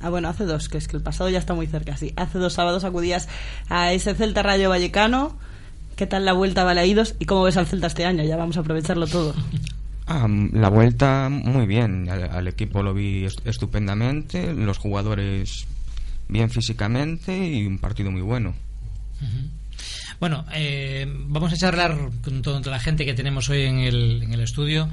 Ah, 0.00 0.08
bueno, 0.08 0.28
hace 0.28 0.44
dos, 0.44 0.68
que 0.68 0.78
es 0.78 0.86
que 0.86 0.96
el 0.96 1.02
pasado 1.02 1.30
ya 1.30 1.38
está 1.38 1.52
muy 1.52 1.66
cerca, 1.66 1.96
sí. 1.96 2.12
Hace 2.16 2.38
dos 2.38 2.52
sábados 2.52 2.84
acudías 2.84 3.28
a 3.68 3.92
ese 3.92 4.14
Celta 4.14 4.44
Rayo 4.44 4.68
Vallecano. 4.70 5.36
¿Qué 5.96 6.06
tal 6.06 6.24
la 6.24 6.32
vuelta 6.32 6.62
a 6.62 6.64
Balaídos 6.64 7.16
y 7.18 7.24
cómo 7.24 7.42
ves 7.42 7.56
al 7.56 7.66
Celta 7.66 7.88
este 7.88 8.04
año? 8.04 8.22
Ya 8.22 8.36
vamos 8.36 8.56
a 8.56 8.60
aprovecharlo 8.60 9.08
todo. 9.08 9.34
Ah, 10.06 10.28
la 10.52 10.68
vuelta 10.68 11.28
muy 11.30 11.66
bien, 11.66 12.08
al, 12.10 12.24
al 12.30 12.48
equipo 12.48 12.82
lo 12.82 12.92
vi 12.92 13.24
est- 13.24 13.46
estupendamente, 13.46 14.52
los 14.52 14.76
jugadores 14.78 15.66
bien 16.28 16.50
físicamente 16.50 17.36
y 17.36 17.66
un 17.66 17.78
partido 17.78 18.10
muy 18.10 18.20
bueno. 18.22 18.54
Bueno, 20.20 20.44
eh, 20.52 21.06
vamos 21.08 21.52
a 21.52 21.56
charlar 21.56 21.96
con 22.22 22.42
toda 22.42 22.60
la 22.70 22.78
gente 22.80 23.04
que 23.04 23.14
tenemos 23.14 23.48
hoy 23.48 23.62
en 23.62 23.78
el, 23.78 24.22
en 24.24 24.32
el 24.34 24.40
estudio. 24.40 24.88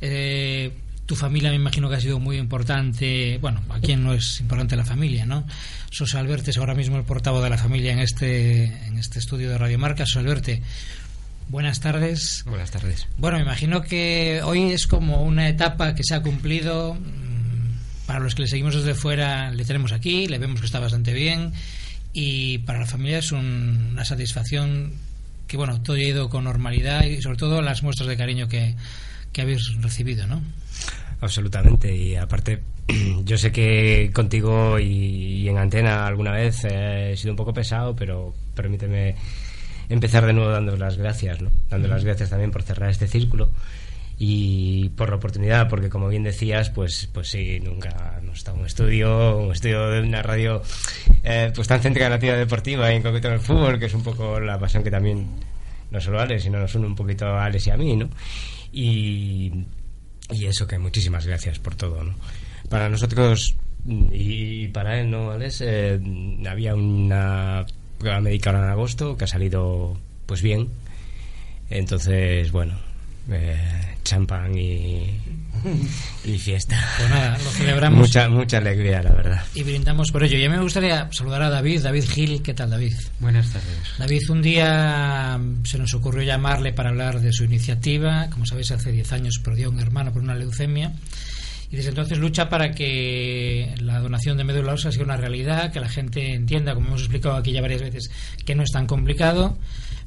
Eh, 0.00 0.72
tu 1.06 1.14
familia 1.16 1.50
me 1.50 1.56
imagino 1.56 1.88
que 1.88 1.96
ha 1.96 2.00
sido 2.00 2.18
muy 2.18 2.36
importante. 2.36 3.38
Bueno, 3.40 3.60
¿a 3.70 3.78
quién 3.80 4.02
no 4.02 4.12
es 4.12 4.40
importante 4.40 4.76
la 4.76 4.84
familia, 4.84 5.24
no? 5.26 5.46
Sos 5.90 6.14
Alberto 6.14 6.50
es 6.50 6.58
ahora 6.58 6.74
mismo 6.74 6.96
el 6.96 7.04
portavoz 7.04 7.42
de 7.42 7.50
la 7.50 7.58
familia 7.58 7.92
en 7.92 7.98
este, 8.00 8.64
en 8.86 8.98
este 8.98 9.18
estudio 9.20 9.50
de 9.50 9.58
Radio 9.58 9.78
Marca. 9.78 10.04
Sos 10.06 10.16
Alberto, 10.18 10.52
buenas 11.48 11.80
tardes. 11.80 12.44
Buenas 12.46 12.70
tardes. 12.70 13.06
Bueno, 13.18 13.36
me 13.38 13.44
imagino 13.44 13.82
que 13.82 14.40
hoy 14.44 14.72
es 14.72 14.86
como 14.86 15.22
una 15.22 15.48
etapa 15.48 15.94
que 15.94 16.02
se 16.04 16.14
ha 16.14 16.22
cumplido. 16.22 16.94
Mm, 16.94 17.32
Para 18.06 18.18
los 18.20 18.34
que 18.34 18.42
le 18.42 18.48
seguimos 18.48 18.74
desde 18.74 18.94
fuera, 18.94 19.50
le 19.52 19.64
tenemos 19.64 19.92
aquí, 19.92 20.26
le 20.26 20.38
vemos 20.38 20.60
que 20.60 20.66
está 20.66 20.80
bastante 20.80 21.12
bien. 21.14 21.52
Y 22.12 22.58
para 22.58 22.80
la 22.80 22.86
familia 22.86 23.18
es 23.18 23.32
un- 23.32 23.88
una 23.92 24.04
satisfacción 24.04 24.92
que, 25.46 25.56
bueno, 25.56 25.80
todo 25.82 25.96
ha 25.96 26.00
ido 26.02 26.28
con 26.28 26.44
normalidad 26.44 27.04
y 27.04 27.22
sobre 27.22 27.36
todo 27.38 27.62
las 27.62 27.82
muestras 27.82 28.08
de 28.08 28.16
cariño 28.16 28.48
que, 28.48 28.74
que 29.32 29.40
habéis 29.42 29.62
recibido, 29.80 30.26
¿no? 30.26 30.42
Absolutamente. 31.20 31.94
Y 31.96 32.16
aparte, 32.16 32.62
yo 33.24 33.38
sé 33.38 33.52
que 33.52 34.10
contigo 34.12 34.78
y, 34.78 34.84
y 35.42 35.48
en 35.48 35.56
antena 35.58 36.06
alguna 36.06 36.32
vez 36.32 36.64
eh, 36.64 37.12
he 37.12 37.16
sido 37.16 37.32
un 37.32 37.36
poco 37.36 37.54
pesado, 37.54 37.94
pero 37.96 38.34
permíteme 38.54 39.14
empezar 39.92 40.26
de 40.26 40.32
nuevo 40.32 40.50
dando 40.50 40.76
las 40.76 40.96
gracias, 40.96 41.40
¿no? 41.40 41.50
Dando 41.68 41.88
las 41.88 42.04
gracias 42.04 42.30
también 42.30 42.50
por 42.50 42.62
cerrar 42.62 42.90
este 42.90 43.06
círculo 43.06 43.50
y 44.18 44.90
por 44.90 45.10
la 45.10 45.16
oportunidad, 45.16 45.68
porque 45.68 45.88
como 45.88 46.08
bien 46.08 46.22
decías, 46.22 46.70
pues, 46.70 47.08
pues 47.12 47.28
sí, 47.28 47.60
nunca 47.60 48.18
hemos 48.18 48.38
estado 48.38 48.56
en 48.56 48.60
un 48.62 48.66
estudio, 48.66 49.38
un 49.38 49.52
estudio 49.52 49.90
de 49.90 50.00
una 50.00 50.22
radio 50.22 50.62
eh, 51.22 51.52
pues 51.54 51.68
tan 51.68 51.80
céntrica 51.80 52.06
en 52.06 52.10
la 52.10 52.16
actividad 52.16 52.38
deportiva 52.38 52.92
y 52.92 52.96
en 52.96 53.02
concreto 53.02 53.28
en 53.28 53.34
el 53.34 53.40
fútbol, 53.40 53.78
que 53.78 53.86
es 53.86 53.94
un 53.94 54.02
poco 54.02 54.40
la 54.40 54.58
pasión 54.58 54.82
que 54.82 54.90
también 54.90 55.26
no 55.90 56.00
solo 56.00 56.20
Alex, 56.20 56.44
sino 56.44 56.58
nos 56.58 56.74
une 56.74 56.86
un 56.86 56.94
poquito 56.94 57.26
a 57.26 57.44
Alex 57.44 57.66
y 57.66 57.70
a 57.70 57.76
mí, 57.76 57.96
¿no? 57.96 58.08
Y, 58.72 59.66
y 60.30 60.46
eso, 60.46 60.66
que 60.66 60.78
muchísimas 60.78 61.26
gracias 61.26 61.58
por 61.58 61.74
todo, 61.74 62.02
¿no? 62.02 62.14
Para 62.70 62.88
nosotros 62.88 63.56
y 63.84 64.68
para 64.68 65.00
él, 65.00 65.10
¿no, 65.10 65.32
Alex? 65.32 65.62
Eh, 65.66 66.00
había 66.48 66.74
una 66.74 67.66
prueba 68.02 68.20
médica 68.20 68.50
ahora 68.50 68.64
en 68.64 68.70
agosto 68.70 69.16
que 69.16 69.24
ha 69.24 69.28
salido, 69.28 69.96
pues 70.26 70.42
bien. 70.42 70.68
Entonces, 71.70 72.50
bueno, 72.50 72.74
eh, 73.30 73.56
champán 74.02 74.58
y, 74.58 75.06
y 76.24 76.38
fiesta. 76.38 76.76
Pues 76.98 77.08
nada, 77.08 77.38
lo 77.38 77.50
celebramos. 77.50 78.00
Mucha, 78.00 78.28
mucha 78.28 78.58
alegría, 78.58 79.02
la 79.02 79.12
verdad. 79.12 79.44
Y 79.54 79.62
brindamos 79.62 80.10
por 80.10 80.24
ello. 80.24 80.36
Y 80.36 80.44
a 80.44 80.50
mí 80.50 80.56
me 80.56 80.62
gustaría 80.62 81.08
saludar 81.12 81.42
a 81.42 81.48
David, 81.48 81.82
David 81.82 82.04
Gil. 82.04 82.42
¿Qué 82.42 82.52
tal, 82.52 82.70
David? 82.70 82.94
Buenas 83.20 83.48
tardes. 83.50 83.78
David, 83.98 84.30
un 84.30 84.42
día 84.42 85.38
mm, 85.38 85.64
se 85.64 85.78
nos 85.78 85.94
ocurrió 85.94 86.24
llamarle 86.24 86.72
para 86.72 86.90
hablar 86.90 87.20
de 87.20 87.32
su 87.32 87.44
iniciativa. 87.44 88.28
Como 88.30 88.44
sabéis, 88.44 88.72
hace 88.72 88.90
10 88.90 89.12
años 89.12 89.40
perdió 89.42 89.68
a 89.68 89.70
un 89.70 89.78
hermano 89.78 90.12
por 90.12 90.22
una 90.22 90.34
leucemia. 90.34 90.92
Y 91.72 91.76
desde 91.76 91.88
entonces 91.88 92.18
lucha 92.18 92.50
para 92.50 92.72
que 92.72 93.74
la 93.80 93.98
donación 93.98 94.36
de 94.36 94.44
médula 94.44 94.74
ósea 94.74 94.92
sea 94.92 95.02
una 95.02 95.16
realidad, 95.16 95.72
que 95.72 95.80
la 95.80 95.88
gente 95.88 96.34
entienda, 96.34 96.74
como 96.74 96.88
hemos 96.88 97.00
explicado 97.00 97.34
aquí 97.34 97.50
ya 97.52 97.62
varias 97.62 97.80
veces, 97.80 98.10
que 98.44 98.54
no 98.54 98.62
es 98.62 98.70
tan 98.70 98.86
complicado. 98.86 99.56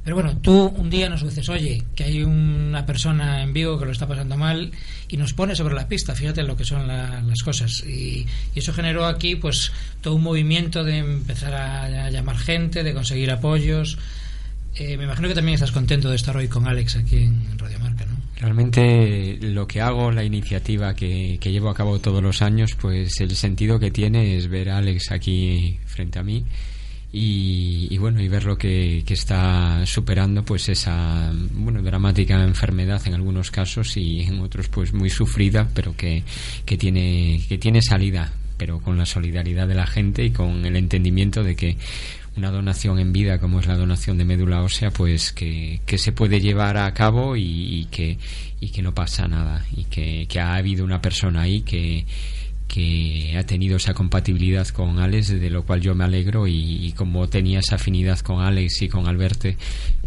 Pero 0.04 0.16
bueno, 0.16 0.38
tú 0.38 0.68
un 0.78 0.92
día 0.92 1.10
nos 1.10 1.24
dices, 1.24 1.50
oye, 1.50 1.84
que 1.96 2.04
hay 2.04 2.22
una 2.24 2.86
persona 2.86 3.42
en 3.42 3.54
Vigo 3.54 3.80
que 3.80 3.86
lo 3.86 3.92
está 3.92 4.08
pasando 4.08 4.38
mal 4.38 4.72
y 5.10 5.18
nos 5.18 5.34
pone 5.34 5.56
sobre 5.56 5.74
la 5.74 5.88
pista, 5.88 6.14
fíjate 6.14 6.44
lo 6.44 6.56
que 6.56 6.64
son 6.66 6.86
la- 6.88 7.24
las 7.24 7.42
cosas. 7.42 7.84
Y, 7.84 8.28
y 8.54 8.60
eso 8.60 8.72
generó 8.72 9.08
aquí 9.08 9.36
pues 9.36 9.72
todo 10.02 10.14
un 10.14 10.22
movimiento 10.22 10.84
de 10.84 11.00
empezar 11.00 11.56
a, 11.56 12.06
a 12.06 12.10
llamar 12.12 12.38
gente, 12.38 12.84
de 12.84 12.94
conseguir 12.94 13.32
apoyos. 13.32 13.98
Eh, 14.76 14.96
me 14.98 15.06
imagino 15.06 15.28
que 15.28 15.34
también 15.34 15.56
estás 15.56 15.72
contento 15.72 16.12
de 16.12 16.18
estar 16.18 16.38
hoy 16.38 16.48
con 16.48 16.68
Alex 16.68 16.98
aquí 16.98 17.18
en 17.24 17.58
Radio 17.58 17.80
Marca, 17.80 18.06
¿no? 18.06 18.25
Realmente 18.40 19.38
lo 19.42 19.66
que 19.66 19.82
hago, 19.82 20.12
la 20.12 20.24
iniciativa 20.24 20.94
que, 20.94 21.38
que 21.40 21.52
llevo 21.52 21.70
a 21.70 21.74
cabo 21.74 22.00
todos 22.00 22.22
los 22.22 22.42
años, 22.42 22.76
pues 22.76 23.20
el 23.22 23.36
sentido 23.36 23.80
que 23.80 23.92
tiene 23.92 24.36
es 24.36 24.50
ver 24.50 24.70
a 24.70 24.78
Alex 24.78 25.12
aquí 25.12 25.80
frente 25.86 26.20
a 26.20 26.24
mí 26.24 26.44
y, 27.18 27.98
bueno 27.98 28.22
y 28.22 28.28
ver 28.28 28.44
lo 28.44 28.58
que, 28.58 29.04
que 29.06 29.14
está 29.14 29.86
superando 29.86 30.44
pues 30.44 30.68
esa 30.68 31.32
bueno 31.54 31.82
dramática 31.82 32.44
enfermedad 32.44 33.02
en 33.06 33.14
algunos 33.14 33.52
casos 33.52 33.96
y 33.96 34.22
en 34.22 34.42
otros 34.42 34.68
pues 34.68 34.94
muy 34.94 35.10
sufrida 35.10 35.70
pero 35.74 35.96
que, 35.96 36.24
que 36.66 36.78
tiene 36.78 37.42
que 37.48 37.58
tiene 37.58 37.82
salida 37.82 38.34
pero 38.58 38.80
con 38.80 38.98
la 38.98 39.06
solidaridad 39.06 39.68
de 39.68 39.76
la 39.76 39.88
gente 39.88 40.26
y 40.26 40.32
con 40.32 40.66
el 40.66 40.76
entendimiento 40.76 41.42
de 41.42 41.56
que 41.56 41.78
una 42.38 42.52
donación 42.52 43.00
en 43.00 43.14
vida 43.14 43.40
como 43.40 43.60
es 43.60 43.68
la 43.68 43.78
donación 43.78 44.18
de 44.18 44.26
médula 44.26 44.62
ósea 44.62 44.92
pues 44.92 45.32
que, 45.32 45.82
que 45.86 45.98
se 45.98 46.12
puede 46.12 46.42
llevar 46.42 46.78
a 46.78 46.94
cabo 46.94 47.36
y, 47.36 47.42
y 47.44 47.86
que 47.86 48.18
y 48.60 48.70
que 48.70 48.82
no 48.82 48.94
pasa 48.94 49.28
nada 49.28 49.66
y 49.76 49.86
que, 49.86 50.26
que 50.28 50.40
ha 50.40 50.56
habido 50.56 50.84
una 50.84 51.02
persona 51.02 51.42
ahí 51.42 51.62
que 51.62 52.06
que 52.68 53.36
ha 53.38 53.46
tenido 53.46 53.78
esa 53.78 53.94
compatibilidad 53.94 54.68
con 54.68 55.00
Alex, 55.00 55.30
de 55.30 55.50
lo 55.50 55.64
cual 55.64 55.80
yo 55.80 55.96
me 55.96 56.04
alegro 56.04 56.46
y, 56.46 56.86
y 56.86 56.92
como 56.92 57.30
tenía 57.30 57.60
esa 57.60 57.76
afinidad 57.76 58.20
con 58.20 58.42
Alex 58.42 58.82
y 58.82 58.90
con 58.90 59.08
Alberte, 59.08 59.56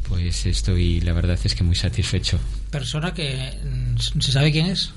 pues 0.06 0.44
estoy, 0.44 1.00
la 1.00 1.12
verdad 1.12 1.38
es 1.42 1.54
que 1.54 1.64
muy 1.64 1.76
satisfecho. 1.76 2.38
Persona 2.70 3.14
que 3.14 3.52
mm, 3.64 4.20
se 4.20 4.32
sabe 4.32 4.52
quién 4.52 4.66
es. 4.66 4.92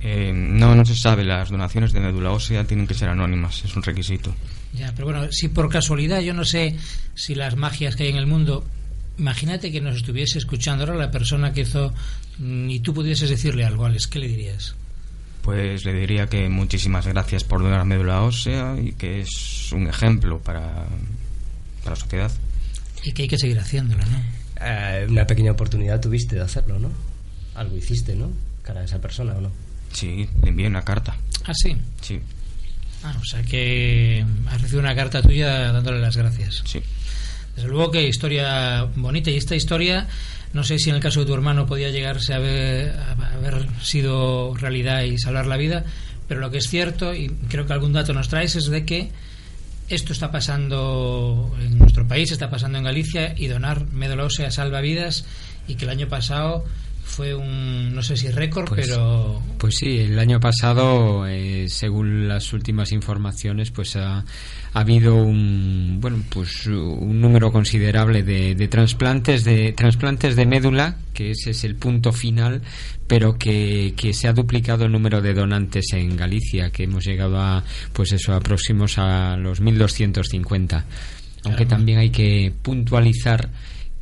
Eh, 0.00 0.32
no, 0.34 0.74
no 0.74 0.84
se 0.84 0.96
sabe, 0.96 1.24
las 1.24 1.50
donaciones 1.50 1.92
de 1.92 2.00
médula 2.00 2.32
ósea 2.32 2.64
tienen 2.64 2.86
que 2.86 2.94
ser 2.94 3.08
anónimas, 3.08 3.64
es 3.64 3.74
un 3.74 3.82
requisito. 3.82 4.34
Ya, 4.72 4.92
pero 4.94 5.06
bueno, 5.06 5.30
si 5.30 5.48
por 5.48 5.68
casualidad 5.68 6.20
yo 6.20 6.34
no 6.34 6.44
sé 6.44 6.76
si 7.14 7.34
las 7.34 7.56
magias 7.56 7.94
que 7.94 8.04
hay 8.04 8.08
en 8.10 8.16
el 8.16 8.26
mundo, 8.26 8.64
imagínate 9.18 9.70
que 9.70 9.80
nos 9.80 9.96
estuviese 9.96 10.38
escuchando 10.38 10.84
ahora 10.84 10.96
la 10.96 11.10
persona 11.10 11.52
que 11.52 11.62
hizo 11.62 11.92
mm, 12.38 12.70
y 12.70 12.80
tú 12.80 12.94
pudieses 12.94 13.28
decirle 13.28 13.64
algo, 13.64 13.84
Alex, 13.84 14.06
¿qué 14.06 14.18
le 14.18 14.28
dirías? 14.28 14.74
Pues 15.42 15.84
le 15.84 15.92
diría 15.92 16.28
que 16.28 16.48
muchísimas 16.48 17.06
gracias 17.06 17.44
por 17.44 17.62
donar 17.62 17.84
médula 17.84 18.22
ósea 18.22 18.76
y 18.80 18.92
que 18.92 19.20
es 19.22 19.72
un 19.72 19.88
ejemplo 19.88 20.38
para, 20.38 20.86
para 21.82 21.90
la 21.90 21.96
sociedad. 21.96 22.30
Y 23.02 23.12
que 23.12 23.22
hay 23.22 23.28
que 23.28 23.38
seguir 23.38 23.58
haciéndolo, 23.58 24.04
¿no? 24.06 24.22
Eh, 24.64 25.06
una 25.08 25.26
pequeña 25.26 25.52
oportunidad 25.52 26.00
tuviste 26.00 26.36
de 26.36 26.42
hacerlo, 26.42 26.78
¿no? 26.78 26.90
Algo 27.56 27.76
hiciste, 27.76 28.14
¿no? 28.14 28.30
Cara 28.62 28.82
a 28.82 28.84
esa 28.84 29.00
persona, 29.00 29.34
¿o 29.34 29.40
no? 29.40 29.50
Sí, 29.92 30.28
le 30.42 30.50
envié 30.50 30.68
una 30.68 30.84
carta. 30.84 31.16
Ah, 31.44 31.52
sí. 31.54 31.76
Sí. 32.00 32.20
Ah, 33.04 33.16
o 33.20 33.24
sea 33.24 33.42
que 33.42 34.24
has 34.46 34.60
recibido 34.60 34.80
una 34.80 34.94
carta 34.94 35.22
tuya 35.22 35.72
dándole 35.72 36.00
las 36.00 36.16
gracias. 36.16 36.62
Sí. 36.64 36.80
Desde 37.56 37.68
luego 37.68 37.90
que 37.90 38.06
historia 38.06 38.84
bonita 38.96 39.30
y 39.30 39.36
esta 39.36 39.54
historia, 39.54 40.06
no 40.52 40.64
sé 40.64 40.78
si 40.78 40.90
en 40.90 40.96
el 40.96 41.02
caso 41.02 41.20
de 41.20 41.26
tu 41.26 41.34
hermano 41.34 41.66
podía 41.66 41.90
llegarse 41.90 42.32
a 42.32 42.36
haber, 42.36 42.90
a 42.90 43.34
haber 43.34 43.66
sido 43.82 44.54
realidad 44.54 45.02
y 45.02 45.18
salvar 45.18 45.46
la 45.46 45.56
vida, 45.56 45.84
pero 46.28 46.40
lo 46.40 46.50
que 46.50 46.58
es 46.58 46.68
cierto, 46.68 47.14
y 47.14 47.28
creo 47.48 47.66
que 47.66 47.72
algún 47.72 47.92
dato 47.92 48.14
nos 48.14 48.28
traes, 48.28 48.56
es 48.56 48.66
de 48.66 48.86
que 48.86 49.10
esto 49.88 50.12
está 50.12 50.30
pasando 50.30 51.54
en 51.60 51.78
nuestro 51.78 52.06
país, 52.08 52.32
está 52.32 52.48
pasando 52.48 52.78
en 52.78 52.84
Galicia 52.84 53.34
y 53.36 53.48
donar 53.48 53.86
médula 53.92 54.24
ósea 54.24 54.50
salva 54.50 54.80
vidas 54.80 55.26
y 55.68 55.74
que 55.74 55.84
el 55.84 55.90
año 55.90 56.08
pasado 56.08 56.64
fue 57.04 57.34
un, 57.34 57.94
no 57.94 58.02
sé 58.02 58.16
si 58.16 58.28
récord, 58.30 58.68
Pues- 58.68 58.88
pero 58.88 59.42
Pues 59.58 59.76
sí, 59.76 59.98
el 59.98 60.18
año 60.18 60.40
pasado, 60.40 61.26
eh, 61.26 61.66
según 61.68 62.26
las 62.28 62.52
últimas 62.52 62.90
informaciones, 62.92 63.70
pues 63.70 63.96
ha, 63.96 64.18
ha 64.18 64.24
habido 64.80 65.16
un 65.16 65.98
bueno, 66.00 66.22
pues 66.30 66.66
un 66.66 67.20
número 67.20 67.52
considerable 67.52 68.22
de, 68.22 68.54
de 68.54 68.68
trasplantes 68.68 69.44
de 69.44 69.72
trasplantes 69.72 70.36
de 70.36 70.46
médula, 70.46 70.96
que 71.12 71.32
ese 71.32 71.50
es 71.50 71.64
el 71.64 71.76
punto 71.76 72.12
final, 72.12 72.62
pero 73.06 73.36
que, 73.36 73.92
que 73.96 74.14
se 74.14 74.26
ha 74.28 74.32
duplicado 74.32 74.86
el 74.86 74.92
número 74.92 75.20
de 75.20 75.34
donantes 75.34 75.92
en 75.92 76.16
Galicia, 76.16 76.70
que 76.70 76.84
hemos 76.84 77.04
llegado 77.04 77.38
a 77.40 77.62
pues 77.92 78.12
eso, 78.12 78.32
a 78.32 78.40
próximos 78.40 78.96
a 78.98 79.36
los 79.36 79.60
1250. 79.60 80.84
Aunque 81.44 81.66
también 81.66 81.98
hay 81.98 82.10
que 82.10 82.52
puntualizar 82.62 83.50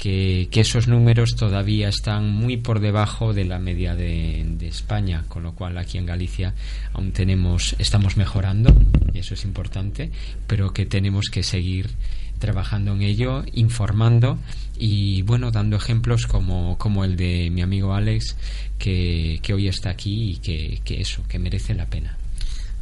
que, 0.01 0.49
que 0.51 0.61
esos 0.61 0.89
números 0.89 1.37
todavía 1.37 1.91
están 1.91 2.31
muy 2.31 2.57
por 2.57 2.81
debajo 2.81 3.35
de 3.35 3.45
la 3.45 3.59
media 3.59 3.95
de, 3.95 4.47
de 4.47 4.67
España, 4.67 5.25
con 5.29 5.43
lo 5.43 5.53
cual 5.53 5.77
aquí 5.77 5.99
en 5.99 6.07
Galicia 6.07 6.55
aún 6.95 7.13
tenemos, 7.13 7.77
estamos 7.79 8.17
mejorando, 8.17 8.75
y 9.13 9.19
eso 9.19 9.35
es 9.35 9.45
importante, 9.45 10.11
pero 10.47 10.73
que 10.73 10.87
tenemos 10.87 11.27
que 11.29 11.43
seguir 11.43 11.91
trabajando 12.39 12.95
en 12.95 13.03
ello, 13.03 13.45
informando 13.53 14.39
y 14.79 15.21
bueno, 15.21 15.51
dando 15.51 15.77
ejemplos 15.77 16.27
como, 16.27 16.79
como 16.79 17.05
el 17.05 17.17
de 17.17 17.51
mi 17.51 17.61
amigo 17.61 17.93
Alex, 17.93 18.37
que, 18.79 19.39
que 19.43 19.53
hoy 19.53 19.69
está 19.69 19.91
aquí 19.91 20.31
y 20.31 20.37
que, 20.39 20.81
que 20.83 21.03
eso, 21.03 21.23
que 21.29 21.39
merece 21.39 21.75
la 21.75 21.85
pena. 21.85 22.17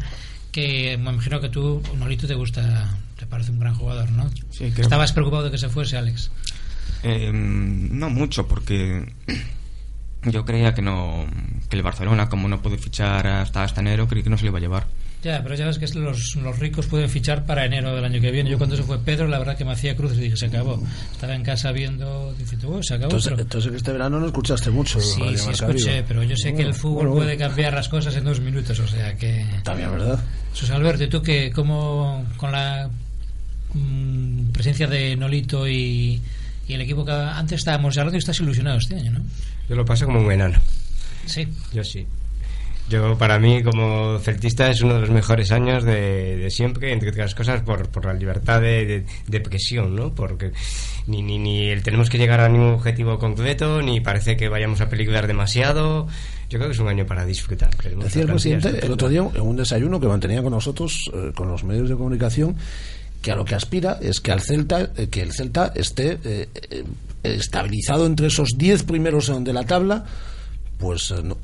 Que 0.51 0.95
me 1.01 1.09
imagino 1.09 1.41
que 1.41 1.49
tú, 1.49 1.81
Nolito, 1.97 2.27
te 2.27 2.35
gusta, 2.35 2.87
te 3.17 3.25
parece 3.25 3.49
un 3.51 3.59
gran 3.59 3.73
jugador, 3.73 4.11
¿no? 4.11 4.29
Sí, 4.51 4.69
creo. 4.71 4.83
Estabas 4.83 5.11
preocupado 5.13 5.45
de 5.45 5.51
que 5.51 5.57
se 5.57 5.69
fuese, 5.69 5.97
Alex. 5.97 6.29
Eh, 7.01 7.31
no 7.33 8.09
mucho, 8.11 8.47
porque 8.47 9.11
yo 10.25 10.45
creía 10.45 10.73
que 10.73 10.81
no 10.81 11.25
que 11.69 11.75
el 11.75 11.83
Barcelona, 11.83 12.29
como 12.29 12.47
no 12.47 12.61
puede 12.61 12.77
fichar 12.77 13.25
hasta, 13.27 13.63
hasta 13.63 13.81
enero, 13.81 14.07
creí 14.07 14.23
que 14.23 14.29
no 14.29 14.37
se 14.37 14.43
le 14.43 14.49
iba 14.49 14.57
a 14.57 14.61
llevar. 14.61 14.85
Ya, 15.23 15.41
pero 15.41 15.55
ya 15.55 15.65
ves 15.65 15.79
que 15.79 15.87
los, 15.97 16.35
los 16.35 16.59
ricos 16.59 16.85
pueden 16.87 17.09
fichar 17.09 17.45
para 17.45 17.63
enero 17.63 17.95
del 17.95 18.03
año 18.03 18.19
que 18.19 18.29
viene. 18.29 18.49
Yo 18.49 18.57
cuando 18.57 18.75
se 18.75 18.83
fue 18.83 18.99
Pedro, 18.99 19.25
la 19.29 19.39
verdad 19.39 19.55
que 19.57 19.63
me 19.63 19.71
hacía 19.71 19.95
cruces 19.95 20.17
y 20.17 20.21
dije, 20.23 20.35
se 20.35 20.47
acabó. 20.47 20.83
Estaba 21.13 21.33
en 21.33 21.43
casa 21.43 21.71
viendo, 21.71 22.33
diciendo, 22.37 22.69
"Oh, 22.71 22.83
se 22.83 22.95
acabó. 22.95 23.11
Entonces, 23.11 23.31
pero- 23.31 23.41
entonces 23.43 23.71
que 23.71 23.77
este 23.77 23.91
verano 23.93 24.19
no 24.19 24.25
escuchaste 24.25 24.69
mucho. 24.69 24.99
Sí, 24.99 25.21
Radio 25.21 25.37
sí 25.37 25.45
Marca 25.45 25.65
escuché, 25.67 26.03
pero 26.05 26.23
yo 26.23 26.35
sé 26.35 26.53
que 26.53 26.63
el 26.63 26.67
Bueno, 26.67 26.73
fútbol 26.73 27.07
bueno, 27.07 27.15
puede 27.23 27.37
cambiar 27.37 27.73
las 27.73 27.87
cosas 27.87 28.13
en 28.17 28.25
dos 28.25 28.41
minutos, 28.41 28.77
o 28.79 28.87
sea 28.87 29.15
que... 29.15 29.45
También, 29.63 29.91
¿verdad? 29.91 30.19
Sus 30.51 30.69
Alberto, 30.71 31.05
¿y 31.05 31.07
tú 31.07 31.21
que 31.21 31.51
cómo 31.51 32.25
con 32.35 32.51
la 32.51 32.89
mm, 33.73 34.51
presencia 34.51 34.87
de 34.87 35.15
Nolito 35.15 35.67
y, 35.69 36.21
y 36.67 36.73
el 36.73 36.81
equipo 36.81 37.05
que 37.05 37.11
antes 37.11 37.59
estábamos 37.59 37.97
hablando, 37.97 38.17
estás 38.17 38.39
ilusionado 38.39 38.77
este 38.77 38.95
año, 38.95 39.11
¿no? 39.11 39.19
Yo 39.69 39.75
lo 39.75 39.85
paso 39.85 40.05
como 40.05 40.21
un 40.21 40.31
enano. 40.31 40.59
Sí. 41.25 41.47
Yo 41.73 41.83
sí. 41.83 42.05
Yo, 42.89 43.17
para 43.17 43.39
mí, 43.39 43.63
como 43.63 44.19
celtista, 44.19 44.69
es 44.69 44.81
uno 44.81 44.95
de 44.95 45.01
los 45.01 45.09
mejores 45.09 45.53
años 45.53 45.85
de, 45.85 46.35
de 46.35 46.51
siempre, 46.51 46.91
entre 46.91 47.09
otras 47.09 47.33
cosas, 47.33 47.61
por, 47.61 47.87
por 47.87 48.05
la 48.05 48.13
libertad 48.13 48.59
de, 48.59 48.85
de, 48.85 49.05
de 49.25 49.39
presión, 49.39 49.95
¿no? 49.95 50.13
Porque 50.13 50.51
ni, 51.07 51.21
ni, 51.21 51.39
ni 51.39 51.69
el 51.69 51.81
tenemos 51.81 52.09
que 52.09 52.17
llegar 52.17 52.41
a 52.41 52.49
ningún 52.49 52.73
objetivo 52.73 53.17
concreto, 53.19 53.81
ni 53.81 54.01
parece 54.01 54.35
que 54.35 54.49
vayamos 54.49 54.81
a 54.81 54.89
peligrar 54.89 55.27
demasiado. 55.27 56.07
Yo 56.49 56.59
creo 56.59 56.67
que 56.67 56.73
es 56.73 56.79
un 56.79 56.89
año 56.89 57.05
para 57.05 57.25
disfrutar. 57.25 57.69
Decía 57.77 58.23
el 58.23 58.27
presidente 58.27 58.85
el 58.85 58.91
otro 58.91 59.07
día 59.07 59.21
en 59.33 59.41
un 59.41 59.55
desayuno 59.55 59.99
que 59.99 60.07
mantenía 60.07 60.43
con 60.43 60.51
nosotros, 60.51 61.09
eh, 61.13 61.31
con 61.33 61.47
los 61.47 61.63
medios 61.63 61.87
de 61.87 61.95
comunicación, 61.95 62.57
que 63.23 63.31
a 63.31 63.35
lo 63.35 63.43
que 63.45 63.55
aspira 63.55 63.97
es 64.01 64.19
que 64.21 64.31
al 64.31 64.41
Celta, 64.41 64.91
eh, 64.95 65.07
que 65.09 65.21
el 65.23 65.31
Celta 65.33 65.71
esté 65.73 66.19
eh, 66.23 66.47
eh, 66.69 66.83
estabilizado 67.23 68.05
entre 68.05 68.27
esos 68.27 68.49
10 68.57 68.83
primeros 68.83 69.31
de 69.43 69.53
la 69.53 69.63
tabla, 69.63 70.05
pues 70.77 71.11
no- 71.23 71.37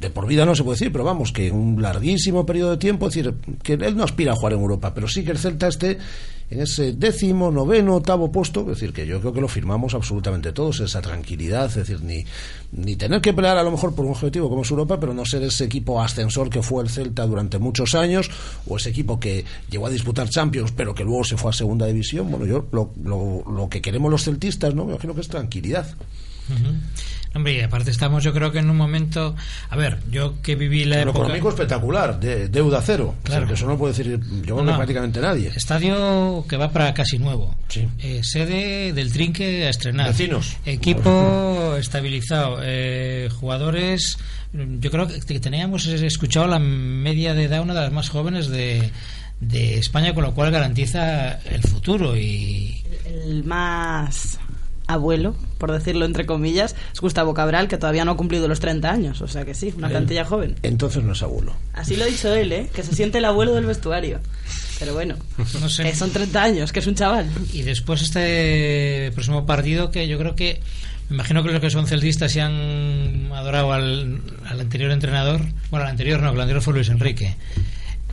de 0.00 0.10
por 0.10 0.26
vida 0.26 0.44
no 0.44 0.54
se 0.54 0.64
puede 0.64 0.74
decir, 0.76 0.92
pero 0.92 1.04
vamos, 1.04 1.32
que 1.32 1.46
en 1.48 1.54
un 1.54 1.80
larguísimo 1.82 2.44
periodo 2.44 2.72
de 2.72 2.76
tiempo, 2.78 3.08
es 3.08 3.14
decir, 3.14 3.34
que 3.62 3.74
él 3.74 3.96
no 3.96 4.04
aspira 4.04 4.32
a 4.32 4.34
jugar 4.36 4.54
en 4.54 4.60
Europa, 4.60 4.92
pero 4.94 5.08
sí 5.08 5.24
que 5.24 5.30
el 5.30 5.38
Celta 5.38 5.68
esté 5.68 5.98
en 6.48 6.60
ese 6.60 6.92
décimo, 6.92 7.50
noveno, 7.50 7.96
octavo 7.96 8.30
puesto, 8.30 8.60
es 8.60 8.66
decir, 8.66 8.92
que 8.92 9.06
yo 9.06 9.20
creo 9.20 9.32
que 9.32 9.40
lo 9.40 9.48
firmamos 9.48 9.94
absolutamente 9.94 10.52
todos, 10.52 10.80
esa 10.80 11.02
tranquilidad, 11.02 11.66
es 11.66 11.74
decir, 11.74 12.02
ni, 12.02 12.24
ni 12.72 12.94
tener 12.94 13.20
que 13.20 13.32
pelear 13.32 13.56
a 13.56 13.62
lo 13.64 13.72
mejor 13.72 13.94
por 13.94 14.04
un 14.04 14.12
objetivo 14.12 14.48
como 14.48 14.62
es 14.62 14.70
Europa, 14.70 15.00
pero 15.00 15.12
no 15.12 15.24
ser 15.24 15.42
ese 15.42 15.64
equipo 15.64 16.00
ascensor 16.00 16.48
que 16.48 16.62
fue 16.62 16.82
el 16.84 16.88
Celta 16.88 17.26
durante 17.26 17.58
muchos 17.58 17.94
años, 17.94 18.30
o 18.66 18.76
ese 18.76 18.90
equipo 18.90 19.18
que 19.18 19.44
llegó 19.70 19.86
a 19.86 19.90
disputar 19.90 20.28
Champions, 20.28 20.72
pero 20.72 20.94
que 20.94 21.04
luego 21.04 21.24
se 21.24 21.36
fue 21.36 21.50
a 21.50 21.52
segunda 21.52 21.86
división. 21.86 22.30
Bueno, 22.30 22.46
yo 22.46 22.66
lo, 22.70 22.92
lo, 23.02 23.44
lo 23.50 23.68
que 23.68 23.82
queremos 23.82 24.10
los 24.10 24.24
celtistas, 24.24 24.74
¿no? 24.74 24.84
Me 24.84 24.92
imagino 24.92 25.14
que 25.14 25.22
es 25.22 25.28
tranquilidad. 25.28 25.86
Hombre, 27.34 27.52
y 27.54 27.60
aparte 27.60 27.90
estamos 27.90 28.24
yo 28.24 28.32
creo 28.32 28.50
que 28.50 28.60
en 28.60 28.70
un 28.70 28.76
momento... 28.78 29.36
A 29.68 29.76
ver, 29.76 29.98
yo 30.10 30.40
que 30.40 30.54
viví 30.56 30.84
la 30.86 30.96
Lo 30.96 31.02
época... 31.10 31.18
económico 31.18 31.48
espectacular, 31.50 32.18
de, 32.18 32.48
deuda 32.48 32.80
cero. 32.80 33.14
Claro. 33.24 33.46
Que 33.46 33.52
eso 33.54 33.66
no 33.66 33.76
puede 33.76 33.92
decir, 33.92 34.18
yo 34.42 34.62
No. 34.62 34.74
prácticamente 34.76 35.20
nadie. 35.20 35.52
Estadio 35.54 36.46
que 36.48 36.56
va 36.56 36.70
para 36.72 36.94
casi 36.94 37.18
nuevo. 37.18 37.54
Sí. 37.68 37.86
Eh, 37.98 38.20
sede 38.24 38.94
del 38.94 39.12
Trinque 39.12 39.66
a 39.66 39.68
estrenar. 39.70 40.08
Vecinos. 40.08 40.56
Equipo 40.64 41.76
estabilizado. 41.78 42.60
eh, 42.62 43.28
jugadores. 43.38 44.16
mm, 44.54 44.78
Yo 44.78 44.90
creo 44.90 45.06
que 45.06 45.38
teníamos 45.40 45.86
escuchado 45.86 46.46
la 46.46 46.58
media 46.58 47.34
de 47.34 47.44
edad 47.44 47.60
una 47.60 47.74
de 47.74 47.80
las 47.82 47.92
más 47.92 48.08
jóvenes 48.08 48.48
de, 48.48 48.90
de 49.40 49.74
España, 49.78 50.14
con 50.14 50.22
lo 50.24 50.32
cual 50.34 50.50
garantiza 50.52 51.32
el 51.40 51.62
futuro. 51.62 52.16
Y 52.16 52.82
El 53.04 53.44
más 53.44 54.38
abuelo, 54.86 55.34
por 55.58 55.72
decirlo 55.72 56.04
entre 56.04 56.26
comillas, 56.26 56.74
es 56.92 57.00
Gustavo 57.00 57.34
Cabral, 57.34 57.68
que 57.68 57.76
todavía 57.76 58.04
no 58.04 58.12
ha 58.12 58.16
cumplido 58.16 58.46
los 58.48 58.60
30 58.60 58.90
años. 58.90 59.20
O 59.20 59.28
sea 59.28 59.44
que 59.44 59.54
sí, 59.54 59.72
una 59.76 59.86
Él. 59.88 59.92
plantilla 59.92 60.24
joven. 60.24 60.54
Entonces 60.62 61.02
no 61.02 61.12
es 61.12 61.22
abuelo. 61.22 61.54
Así 61.72 61.96
lo 61.96 62.04
ha 62.04 62.06
dicho 62.06 62.32
él, 62.34 62.52
¿eh? 62.52 62.70
Que 62.74 62.82
se 62.82 62.94
siente 62.94 63.18
el 63.18 63.24
abuelo 63.24 63.54
del 63.54 63.66
vestuario. 63.66 64.20
Pero 64.78 64.92
bueno, 64.94 65.16
no 65.60 65.68
sé. 65.68 65.82
que 65.84 65.94
son 65.94 66.10
30 66.10 66.42
años, 66.42 66.72
que 66.72 66.80
es 66.80 66.86
un 66.86 66.94
chaval. 66.94 67.28
Y 67.52 67.62
después 67.62 68.02
este 68.02 69.10
próximo 69.14 69.46
partido 69.46 69.90
que 69.90 70.06
yo 70.08 70.18
creo 70.18 70.34
que 70.36 70.60
me 71.08 71.14
imagino 71.14 71.42
que 71.42 71.50
los 71.52 71.60
que 71.60 71.70
son 71.70 71.86
celtistas 71.86 72.34
y 72.36 72.40
han 72.40 73.30
adorado 73.32 73.72
al, 73.72 74.20
al 74.48 74.60
anterior 74.60 74.90
entrenador, 74.90 75.40
bueno, 75.70 75.84
al 75.86 75.92
anterior 75.92 76.20
no, 76.20 76.30
que 76.30 76.34
el 76.34 76.40
anterior 76.40 76.62
fue 76.62 76.74
Luis 76.74 76.88
Enrique. 76.88 77.36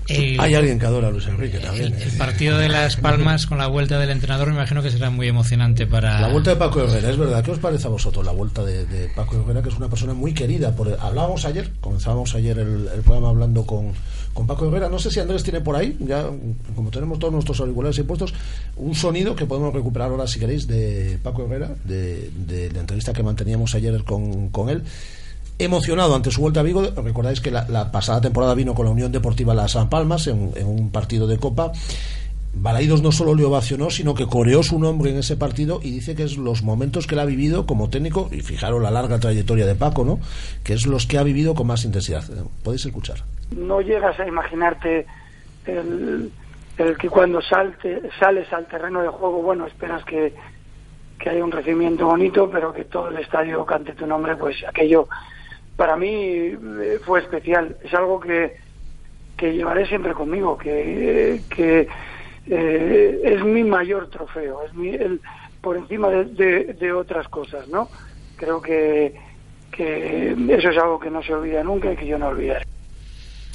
El, 0.08 0.40
Hay 0.40 0.54
alguien 0.54 0.80
que 0.80 0.86
adora 0.86 1.08
a 1.08 1.12
Luis 1.12 1.26
Enrique 1.28 1.60
también. 1.60 1.94
el 1.94 2.02
¿eh? 2.02 2.12
partido 2.18 2.58
de 2.58 2.70
Las 2.70 2.98
Palmas 2.98 3.46
con 3.48 3.58
la 3.58 3.68
vuelta 3.68 4.00
del 4.00 4.10
entrenador 4.10 4.48
me 4.50 4.56
imagino 4.56 4.82
que 4.84 4.92
será 4.92 5.10
muy 5.10 5.28
emocionante 5.28 5.88
para... 5.88 6.20
La 6.20 6.28
vuelta 6.28 6.52
de 6.52 6.58
Paco 6.58 6.82
Herrera, 6.82 7.10
es 7.10 7.18
verdad. 7.18 7.44
¿Qué 7.44 7.52
os 7.52 7.60
parece 7.60 7.88
a 7.88 7.90
vosotros 7.90 8.26
la 8.26 8.32
vuelta 8.32 8.64
de, 8.64 8.86
de 8.86 9.08
Paco 9.10 9.42
Herrera, 9.42 9.62
que 9.62 9.70
es 9.70 9.78
una 9.78 9.90
persona 9.90 10.14
muy 10.14 10.34
querida? 10.34 10.76
Por, 10.76 10.98
hablábamos 11.00 11.46
ayer, 11.46 11.72
comenzábamos 11.80 12.36
ayer 12.36 12.60
el, 12.60 12.90
el 12.94 13.02
programa 13.02 13.30
hablando 13.30 13.66
con, 13.66 13.94
con 14.34 14.46
Paco 14.48 14.68
Herrera. 14.68 14.90
No 14.90 15.00
sé 15.00 15.10
si 15.12 15.20
Andrés 15.20 15.44
tiene 15.44 15.62
por 15.62 15.76
ahí, 15.76 15.96
ya 16.00 16.26
como 16.76 16.90
tenemos 16.92 17.20
todos 17.20 17.34
nuestros 17.34 17.60
auriculares 17.60 17.98
y 17.98 18.04
puestos, 18.04 18.34
un 18.76 18.96
sonido 18.96 19.36
que 19.36 19.46
podemos 19.46 19.74
recuperar 19.74 20.10
ahora, 20.10 20.28
si 20.28 20.40
queréis, 20.40 20.68
de 20.68 21.18
Paco 21.24 21.46
Herrera, 21.46 21.72
de, 21.86 22.30
de 22.46 22.72
la 22.72 22.82
entrevista 22.82 23.14
que 23.14 23.24
manteníamos 23.24 23.74
ayer 23.76 24.04
con, 24.04 24.50
con 24.50 24.70
él. 24.70 24.84
Emocionado 25.60 26.16
ante 26.16 26.32
su 26.32 26.42
vuelta 26.42 26.62
a 26.62 26.64
Vigo. 26.64 26.84
Recordáis 26.96 27.42
que 27.42 27.52
la, 27.52 27.92
pasada 27.92 28.22
temporada 28.22 28.54
vino 28.56 28.74
con 28.74 28.86
la 28.86 28.92
Unión 28.92 29.12
Deportiva 29.12 29.54
Las 29.54 29.76
Palmas 29.88 30.28
en, 30.28 30.52
en 30.56 30.68
un 30.68 30.92
partido 30.92 31.28
de 31.28 31.38
Copa. 31.38 31.72
Balaidos 32.56 33.02
no 33.02 33.12
solo 33.12 33.34
le 33.34 33.44
ovacionó, 33.44 33.90
sino 33.90 34.14
que 34.14 34.28
coreó 34.28 34.62
su 34.62 34.78
nombre 34.78 35.10
en 35.10 35.18
ese 35.18 35.36
partido 35.38 35.80
y 35.82 35.90
dice 35.90 36.16
que 36.16 36.24
es 36.24 36.38
los 36.38 36.62
momentos 36.62 37.08
que 37.08 37.16
él 37.16 37.20
ha 37.20 37.26
vivido 37.26 37.66
como 37.66 37.90
técnico, 37.90 38.30
y 38.32 38.42
fijaros 38.42 38.80
la 38.80 38.92
larga 38.92 39.20
trayectoria 39.20 39.66
de 39.66 39.74
Paco, 39.74 40.06
¿no? 40.06 40.20
Que 40.64 40.74
es 40.74 40.86
los 40.86 41.08
que 41.08 41.18
ha 41.18 41.24
vivido 41.24 41.56
con 41.56 41.66
más 41.66 41.84
intensidad. 41.84 42.24
Podéis 42.64 42.86
escuchar. 42.86 43.24
no 43.58 43.82
llegas 43.82 44.20
a 44.20 44.28
imaginarte 44.28 45.08
el, 45.66 46.32
el 46.78 46.98
que 46.98 47.10
cuando 47.10 47.42
salte, 47.42 48.02
sales 48.20 48.52
al 48.54 48.68
terreno 48.68 49.02
de 49.02 49.08
juego, 49.08 49.42
bueno, 49.42 49.66
esperas 49.66 50.04
que, 50.06 50.34
que 51.20 51.30
haya 51.30 51.44
un 51.44 51.52
recibimiento 51.52 52.06
bonito, 52.06 52.50
pero 52.52 52.72
que 52.72 52.86
todo 52.86 53.10
el 53.10 53.18
estadio 53.18 53.66
cante 53.66 53.94
tu 53.94 54.06
nombre, 54.06 54.36
pues 54.36 54.58
aquello 54.68 55.08
para 55.76 55.96
mí 55.98 56.10
eh, 56.12 57.00
fue 57.06 57.22
especial. 57.22 57.76
Es 57.84 57.94
algo 57.94 58.20
que, 58.20 58.56
que 59.38 59.54
llevaré 59.54 59.86
siempre 59.88 60.14
conmigo, 60.14 60.58
que, 60.58 61.42
que 61.50 61.88
eh, 62.48 63.22
es 63.24 63.44
mi 63.44 63.64
mayor 63.64 64.10
trofeo, 64.10 64.64
es 64.66 64.74
mi, 64.74 64.90
el, 64.90 65.22
por 65.62 65.78
encima 65.78 66.10
de, 66.10 66.26
de- 66.26 66.74
de 66.74 66.92
otras 66.94 67.28
cosas, 67.30 67.68
¿no? 67.70 67.90
Creo 68.36 68.62
que, 68.62 69.16
que 69.72 70.32
eso 70.50 70.70
es 70.70 70.78
algo 70.78 71.00
que 71.00 71.10
no 71.10 71.24
se 71.24 71.34
olvida 71.34 71.64
nunca 71.64 71.92
y 71.92 71.96
que 71.96 72.06
yo 72.08 72.18
no 72.18 72.28
olvidaré. 72.28 72.66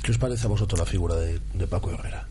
¿Qué 0.02 0.10
os 0.12 0.18
parece 0.18 0.46
a 0.46 0.50
vosotros 0.50 0.78
la 0.80 0.86
figura 0.86 1.16
de, 1.16 1.38
de 1.54 1.66
Paco 1.66 1.90
Herrera? 1.90 2.26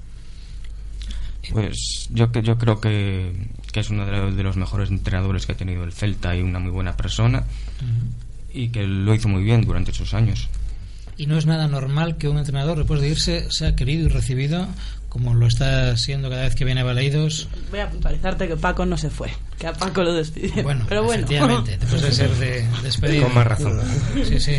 Pues 1.51 2.09
yo, 2.11 2.31
que- 2.31 2.41
yo 2.41 2.57
creo 2.57 2.81
que, 2.81 3.31
que 3.71 3.79
es 3.79 3.89
uno 3.89 4.05
de 4.05 4.11
los, 4.11 4.35
de 4.35 4.43
los 4.43 4.57
mejores 4.57 4.89
entrenadores 4.89 5.45
que 5.45 5.53
ha 5.53 5.57
tenido 5.57 5.83
el 5.83 5.93
Celta 5.93 6.35
y 6.35 6.41
una 6.41 6.59
muy 6.59 6.71
buena 6.71 6.97
persona 6.97 7.45
y 8.57 8.69
que 8.69 8.85
lo 8.85 9.13
hizo 9.13 9.27
muy 9.27 9.43
bien 9.43 9.61
durante 9.61 9.91
esos 9.91 10.13
años. 10.13 10.49
Y 11.17 11.25
no 11.25 11.37
es 11.37 11.45
nada 11.45 11.67
normal 11.67 12.17
que 12.17 12.27
un 12.27 12.37
entrenador, 12.37 12.77
después 12.77 13.01
de 13.01 13.09
irse, 13.09 13.51
sea 13.51 13.75
querido 13.75 14.05
y 14.05 14.09
recibido 14.09 14.67
como 15.09 15.33
lo 15.33 15.47
está 15.47 15.95
siendo 15.97 16.29
cada 16.29 16.43
vez 16.43 16.53
que 16.53 16.65
viene 16.65 16.81
a 16.81 16.83
Baleidos. 16.83 17.47
Voy 17.71 17.79
a 17.79 17.89
puntualizarte 17.89 18.47
que 18.47 18.57
Paco 18.57 18.85
no 18.85 18.97
se 18.97 19.09
fue, 19.09 19.29
que 19.57 19.65
a 19.65 19.73
Paco 19.73 20.03
lo 20.03 20.13
despidieron. 20.13 20.63
Bueno, 20.63 20.85
pero 20.87 21.03
bueno. 21.03 21.25
efectivamente, 21.25 21.77
después 21.79 22.01
de 22.01 22.11
ser 22.11 22.29
de, 22.35 22.65
despedido. 22.83 23.23
Con 23.23 23.35
más 23.35 23.47
razón. 23.47 23.81
Sí, 24.25 24.39
sí. 24.39 24.55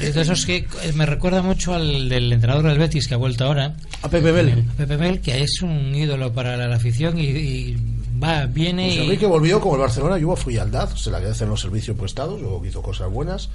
Es 0.00 0.14
de 0.14 0.22
esos 0.22 0.46
que 0.46 0.66
eh, 0.82 0.92
me 0.94 1.06
recuerda 1.06 1.42
mucho 1.42 1.74
al 1.74 2.08
del 2.08 2.32
entrenador 2.32 2.66
del 2.66 2.78
Betis 2.78 3.06
que 3.06 3.14
ha 3.14 3.18
vuelto 3.18 3.44
ahora. 3.44 3.76
A 4.02 4.08
Pepe 4.08 4.32
Bel. 4.32 4.64
A 4.68 4.76
Pepe 4.76 4.96
Bel, 4.96 5.20
que 5.20 5.42
es 5.42 5.62
un 5.62 5.94
ídolo 5.94 6.32
para 6.32 6.56
la, 6.56 6.66
la 6.66 6.76
afición 6.76 7.18
y, 7.18 7.26
y 7.26 7.76
va, 8.24 8.46
viene 8.46 8.86
Pues 8.86 8.96
y... 8.96 9.00
Enrique 9.02 9.26
volvió 9.26 9.60
como 9.60 9.74
el 9.74 9.80
Barcelona 9.80 10.18
y 10.18 10.24
hubo 10.24 10.36
frialdad, 10.36 10.94
se 10.94 11.10
le 11.10 11.16
agradecen 11.16 11.48
los 11.48 11.60
servicios 11.60 11.96
prestados, 11.96 12.40
luego 12.40 12.64
hizo 12.64 12.82
cosas 12.82 13.10
buenas. 13.10 13.50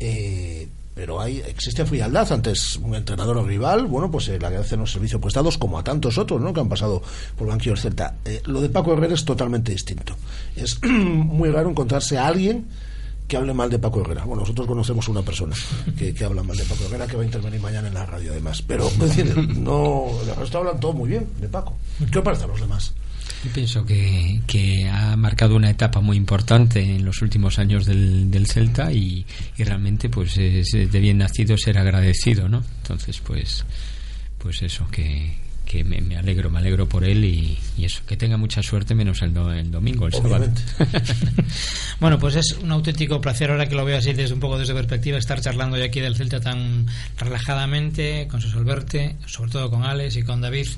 Eh, 0.00 0.68
pero 0.98 1.20
hay 1.20 1.38
existe 1.46 1.84
frialdad 1.84 2.32
antes 2.32 2.74
un 2.76 2.96
entrenador 2.96 3.46
rival, 3.46 3.86
bueno, 3.86 4.10
pues 4.10 4.24
se 4.24 4.36
le 4.36 4.44
agradecen 4.44 4.80
los 4.80 4.90
servicios 4.90 5.22
prestados 5.22 5.56
como 5.56 5.78
a 5.78 5.84
tantos 5.84 6.18
otros, 6.18 6.40
¿no? 6.40 6.52
Que 6.52 6.58
han 6.58 6.68
pasado 6.68 7.00
por 7.36 7.46
banquillo 7.46 7.74
del 7.74 7.80
Celta. 7.80 8.16
Eh, 8.24 8.42
lo 8.46 8.60
de 8.60 8.68
Paco 8.68 8.94
Herrera 8.94 9.14
es 9.14 9.24
totalmente 9.24 9.70
distinto. 9.70 10.16
Es 10.56 10.80
muy 10.82 11.50
raro 11.50 11.70
encontrarse 11.70 12.18
a 12.18 12.26
alguien 12.26 12.66
que 13.28 13.36
hable 13.36 13.54
mal 13.54 13.70
de 13.70 13.78
Paco 13.78 14.00
Herrera. 14.00 14.24
Bueno, 14.24 14.40
nosotros 14.40 14.66
conocemos 14.66 15.06
una 15.06 15.22
persona 15.22 15.54
que, 15.96 16.12
que 16.12 16.24
habla 16.24 16.42
mal 16.42 16.56
de 16.56 16.64
Paco 16.64 16.84
Herrera 16.86 17.06
que 17.06 17.16
va 17.16 17.22
a 17.22 17.26
intervenir 17.26 17.60
mañana 17.60 17.86
en 17.86 17.94
la 17.94 18.04
radio 18.04 18.32
además. 18.32 18.62
Pero, 18.62 18.88
es 18.88 18.98
decir, 18.98 19.36
no, 19.56 20.06
el 20.26 20.34
resto 20.34 20.58
hablan 20.58 20.80
todo 20.80 20.94
muy 20.94 21.10
bien 21.10 21.28
de 21.40 21.48
Paco. 21.48 21.76
¿Qué 22.10 22.18
os 22.18 22.24
parece 22.24 22.42
a 22.42 22.48
los 22.48 22.60
demás? 22.60 22.92
Yo 23.44 23.52
pienso 23.52 23.84
que, 23.86 24.40
que 24.46 24.88
ha 24.88 25.16
marcado 25.16 25.56
una 25.56 25.70
etapa 25.70 26.00
muy 26.00 26.16
importante 26.16 26.80
en 26.80 27.04
los 27.04 27.22
últimos 27.22 27.58
años 27.58 27.86
del, 27.86 28.30
del 28.30 28.46
Celta 28.46 28.92
y, 28.92 29.24
y 29.56 29.64
realmente 29.64 30.08
pues 30.08 30.36
es 30.38 30.72
de 30.72 31.00
bien 31.00 31.18
nacido 31.18 31.56
ser 31.56 31.78
agradecido, 31.78 32.48
¿no? 32.48 32.64
Entonces 32.82 33.20
pues 33.20 33.64
pues 34.38 34.62
eso 34.62 34.86
que, 34.90 35.34
que 35.68 35.84
me, 35.84 36.00
me 36.00 36.16
alegro, 36.16 36.48
me 36.48 36.58
alegro 36.58 36.88
por 36.88 37.04
él 37.04 37.24
y, 37.26 37.58
y 37.76 37.84
eso, 37.84 38.00
que 38.06 38.16
tenga 38.16 38.38
mucha 38.38 38.62
suerte 38.62 38.94
menos 38.94 39.20
el, 39.20 39.34
do- 39.34 39.52
el 39.52 39.70
domingo, 39.70 40.06
el 40.06 40.14
sábado. 40.14 40.48
Bueno, 42.00 42.18
pues 42.18 42.36
es 42.36 42.52
un 42.62 42.70
auténtico 42.70 43.20
placer 43.20 43.50
ahora 43.50 43.68
que 43.68 43.74
lo 43.74 43.84
veo 43.84 43.98
así 43.98 44.12
desde 44.12 44.32
un 44.32 44.38
poco 44.40 44.56
desde 44.58 44.72
perspectiva 44.72 45.18
estar 45.18 45.40
charlando 45.40 45.76
hoy 45.76 45.82
aquí 45.82 45.98
del 46.00 46.14
Celta 46.16 46.40
tan 46.40 46.86
relajadamente 47.18 48.26
con 48.30 48.40
José 48.40 48.56
Alberto, 48.56 48.98
sobre 49.26 49.50
todo 49.50 49.70
con 49.70 49.82
Alex 49.84 50.16
y 50.16 50.22
con 50.22 50.40
David, 50.40 50.68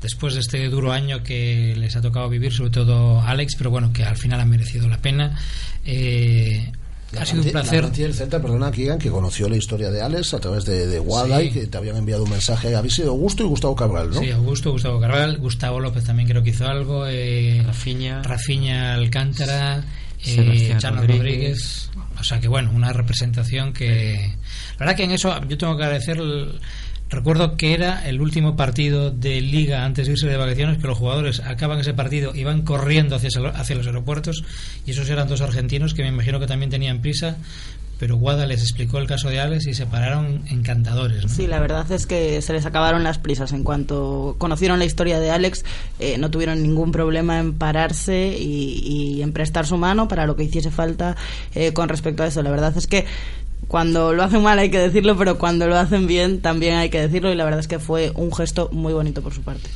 después 0.00 0.34
de 0.34 0.40
este 0.40 0.68
duro 0.68 0.92
año 0.92 1.22
que 1.24 1.74
les 1.76 1.96
ha 1.96 2.00
tocado 2.00 2.28
vivir, 2.28 2.52
sobre 2.52 2.70
todo 2.70 3.20
Alex, 3.20 3.54
pero 3.58 3.70
bueno, 3.70 3.92
que 3.92 4.04
al 4.04 4.16
final 4.16 4.40
ha 4.40 4.44
merecido 4.46 4.88
la 4.88 4.98
pena. 4.98 5.36
Eh, 5.84 6.70
ha 7.18 7.24
sido 7.26 7.42
un 7.42 7.50
placer. 7.50 7.82
La 7.84 7.90
del 7.90 8.14
Celta, 8.14 8.40
perdona, 8.40 8.70
Kigan, 8.70 8.98
que 8.98 9.10
conoció 9.10 9.48
la 9.48 9.56
historia 9.56 9.90
de 9.90 10.00
Alex 10.02 10.34
a 10.34 10.38
través 10.40 10.64
de, 10.64 10.86
de 10.86 11.00
Wada 11.00 11.38
Sí. 11.40 11.46
y 11.46 11.50
que 11.50 11.66
te 11.66 11.78
habían 11.78 11.96
enviado 11.96 12.24
un 12.24 12.30
mensaje. 12.30 12.74
Habéis 12.76 12.94
sido 12.94 13.10
Augusto 13.10 13.42
y 13.42 13.46
Gustavo 13.46 13.74
Cabral, 13.74 14.10
¿no? 14.10 14.20
Sí, 14.20 14.30
Augusto, 14.30 14.70
Gustavo 14.72 15.00
Carval, 15.00 15.38
Gustavo 15.38 15.80
López 15.80 16.04
también 16.04 16.28
creo 16.28 16.42
que 16.42 16.50
hizo 16.50 16.66
algo, 16.66 17.06
eh, 17.08 17.62
Rafinha. 17.66 18.22
Rafinha 18.22 18.94
Alcántara, 18.94 19.84
eh, 20.24 20.74
Chano 20.78 20.98
Rodríguez. 21.00 21.18
Rodríguez. 21.18 21.90
O 22.20 22.24
sea 22.24 22.38
que 22.38 22.48
bueno, 22.48 22.70
una 22.74 22.92
representación 22.92 23.72
que... 23.72 24.34
La 24.78 24.86
verdad 24.86 24.96
que 24.96 25.04
en 25.04 25.10
eso 25.12 25.34
yo 25.48 25.56
tengo 25.58 25.76
que 25.76 25.84
agradecer... 25.84 26.18
el- 26.18 26.60
Recuerdo 27.10 27.56
que 27.56 27.74
era 27.74 28.08
el 28.08 28.20
último 28.20 28.54
partido 28.54 29.10
de 29.10 29.40
liga 29.40 29.84
antes 29.84 30.06
de 30.06 30.12
irse 30.12 30.28
de 30.28 30.36
vacaciones, 30.36 30.78
que 30.78 30.86
los 30.86 30.96
jugadores 30.96 31.40
acaban 31.40 31.80
ese 31.80 31.92
partido 31.92 32.34
y 32.34 32.44
van 32.44 32.62
corriendo 32.62 33.16
hacia, 33.16 33.30
hacia 33.50 33.76
los 33.76 33.86
aeropuertos 33.86 34.44
y 34.86 34.92
esos 34.92 35.10
eran 35.10 35.26
dos 35.26 35.40
argentinos 35.40 35.92
que 35.92 36.02
me 36.02 36.08
imagino 36.08 36.38
que 36.38 36.46
también 36.46 36.70
tenían 36.70 37.00
prisa, 37.00 37.36
pero 38.00 38.16
Guada 38.16 38.46
les 38.46 38.62
explicó 38.62 38.98
el 38.98 39.06
caso 39.06 39.28
de 39.28 39.40
Alex 39.40 39.66
y 39.66 39.74
se 39.74 39.86
pararon 39.86 40.42
encantadores. 40.48 41.24
¿no? 41.24 41.28
Sí, 41.28 41.46
la 41.46 41.60
verdad 41.60 41.90
es 41.92 42.06
que 42.06 42.40
se 42.40 42.54
les 42.54 42.64
acabaron 42.64 43.04
las 43.04 43.18
prisas. 43.18 43.52
En 43.52 43.62
cuanto 43.62 44.36
conocieron 44.38 44.78
la 44.78 44.86
historia 44.86 45.20
de 45.20 45.30
Alex, 45.30 45.64
eh, 45.98 46.16
no 46.16 46.30
tuvieron 46.30 46.62
ningún 46.62 46.92
problema 46.92 47.40
en 47.40 47.54
pararse 47.54 48.38
y, 48.38 49.16
y 49.18 49.22
en 49.22 49.32
prestar 49.32 49.66
su 49.66 49.76
mano 49.76 50.08
para 50.08 50.26
lo 50.26 50.34
que 50.34 50.44
hiciese 50.44 50.70
falta 50.70 51.14
eh, 51.54 51.74
con 51.74 51.90
respecto 51.90 52.22
a 52.22 52.28
eso. 52.28 52.42
La 52.42 52.50
verdad 52.50 52.74
es 52.74 52.86
que 52.86 53.04
cuando 53.68 54.12
lo 54.12 54.22
hacen 54.22 54.42
mal 54.42 54.58
hay 54.58 54.70
que 54.70 54.78
decirlo, 54.78 55.16
pero 55.16 55.38
cuando 55.38 55.66
lo 55.66 55.76
hacen 55.76 56.06
bien 56.06 56.40
también 56.40 56.76
hay 56.76 56.90
que 56.90 57.00
decirlo 57.00 57.32
y 57.32 57.36
la 57.36 57.44
verdad 57.44 57.60
es 57.60 57.68
que 57.68 57.78
fue 57.78 58.12
un 58.14 58.32
gesto 58.34 58.68
muy 58.72 58.92
bonito 58.92 59.22
por 59.22 59.32
su 59.32 59.42
parte. 59.42 59.68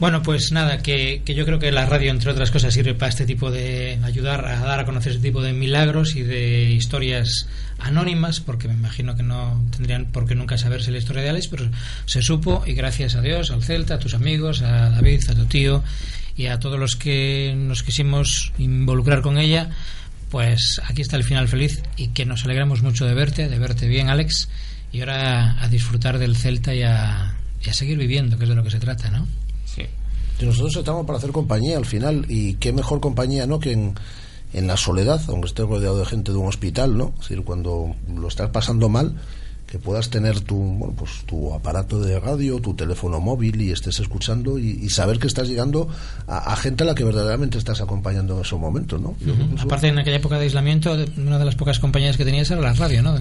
Bueno, 0.00 0.22
pues 0.22 0.50
nada, 0.50 0.78
que, 0.78 1.22
que 1.24 1.34
yo 1.34 1.44
creo 1.44 1.60
que 1.60 1.70
la 1.70 1.86
radio, 1.86 2.10
entre 2.10 2.32
otras 2.32 2.50
cosas, 2.50 2.74
sirve 2.74 2.94
para 2.94 3.10
este 3.10 3.26
tipo 3.26 3.52
de 3.52 4.00
ayudar 4.02 4.44
a 4.44 4.58
dar 4.58 4.80
a 4.80 4.84
conocer 4.84 5.12
este 5.12 5.22
tipo 5.22 5.40
de 5.40 5.52
milagros 5.52 6.16
y 6.16 6.22
de 6.22 6.70
historias 6.70 7.46
anónimas, 7.78 8.40
porque 8.40 8.66
me 8.66 8.74
imagino 8.74 9.14
que 9.14 9.22
no 9.22 9.62
tendrían 9.70 10.06
por 10.06 10.26
qué 10.26 10.34
nunca 10.34 10.58
saberse 10.58 10.90
la 10.90 10.98
historia 10.98 11.22
de 11.22 11.30
Alex, 11.30 11.46
pero 11.46 11.70
se 12.06 12.22
supo 12.22 12.64
y 12.66 12.72
gracias 12.72 13.14
a 13.14 13.20
Dios, 13.20 13.52
al 13.52 13.62
Celta, 13.62 13.94
a 13.94 13.98
tus 14.00 14.14
amigos, 14.14 14.62
a 14.62 14.90
David, 14.90 15.22
a 15.30 15.34
tu 15.34 15.46
tío 15.46 15.84
y 16.36 16.46
a 16.46 16.58
todos 16.58 16.78
los 16.78 16.96
que 16.96 17.54
nos 17.56 17.84
quisimos 17.84 18.52
involucrar 18.58 19.22
con 19.22 19.38
ella, 19.38 19.70
pues 20.34 20.80
aquí 20.84 21.00
está 21.00 21.16
el 21.16 21.22
final 21.22 21.46
feliz 21.46 21.80
y 21.96 22.08
que 22.08 22.26
nos 22.26 22.44
alegramos 22.44 22.82
mucho 22.82 23.06
de 23.06 23.14
verte, 23.14 23.48
de 23.48 23.56
verte 23.56 23.86
bien, 23.86 24.08
Alex, 24.08 24.48
y 24.90 24.98
ahora 24.98 25.62
a 25.62 25.68
disfrutar 25.68 26.18
del 26.18 26.34
Celta 26.34 26.74
y 26.74 26.82
a, 26.82 27.36
y 27.64 27.70
a 27.70 27.72
seguir 27.72 27.96
viviendo, 27.96 28.36
que 28.36 28.42
es 28.42 28.48
de 28.48 28.56
lo 28.56 28.64
que 28.64 28.70
se 28.72 28.80
trata, 28.80 29.10
¿no? 29.10 29.28
Sí. 29.64 29.82
Y 30.40 30.44
nosotros 30.44 30.74
estamos 30.74 31.06
para 31.06 31.18
hacer 31.18 31.30
compañía 31.30 31.76
al 31.76 31.86
final. 31.86 32.26
Y 32.28 32.54
qué 32.54 32.72
mejor 32.72 32.98
compañía, 32.98 33.46
¿no? 33.46 33.60
Que 33.60 33.74
en, 33.74 33.94
en 34.52 34.66
la 34.66 34.76
soledad, 34.76 35.22
aunque 35.28 35.46
estés 35.46 35.66
rodeado 35.66 36.00
de 36.00 36.04
gente 36.04 36.32
de 36.32 36.38
un 36.38 36.48
hospital, 36.48 36.98
¿no? 36.98 37.14
Es 37.14 37.28
decir, 37.28 37.44
cuando 37.44 37.94
lo 38.12 38.26
estás 38.26 38.50
pasando 38.50 38.88
mal, 38.88 39.14
que 39.66 39.78
puedas 39.78 40.10
tener 40.10 40.40
tu, 40.40 40.56
bueno, 40.56 40.94
pues, 40.96 41.24
tu 41.26 41.52
aparato 41.52 42.00
de 42.00 42.20
radio, 42.20 42.60
tu 42.60 42.74
teléfono 42.74 43.20
móvil 43.20 43.60
y 43.60 43.72
estés 43.72 44.00
escuchando 44.00 44.58
y, 44.58 44.70
y 44.82 44.90
saber 44.90 45.18
que 45.18 45.26
estás 45.26 45.48
llegando 45.48 45.88
a, 46.26 46.52
a 46.52 46.56
gente 46.56 46.84
a 46.84 46.86
la 46.86 46.94
que 46.94 47.04
verdaderamente 47.04 47.58
estás 47.58 47.80
acompañando 47.80 48.34
en 48.36 48.42
esos 48.42 48.60
momentos, 48.60 49.00
¿no? 49.00 49.16
Yo 49.20 49.34
Aparte, 49.60 49.88
en 49.88 49.98
aquella 49.98 50.16
época 50.16 50.38
de 50.38 50.44
aislamiento, 50.44 50.96
una 51.16 51.38
de 51.38 51.44
las 51.44 51.54
pocas 51.54 51.78
compañías 51.78 52.16
que 52.16 52.24
tenías 52.24 52.50
era 52.50 52.60
la 52.60 52.72
radio, 52.74 53.02
¿no? 53.02 53.16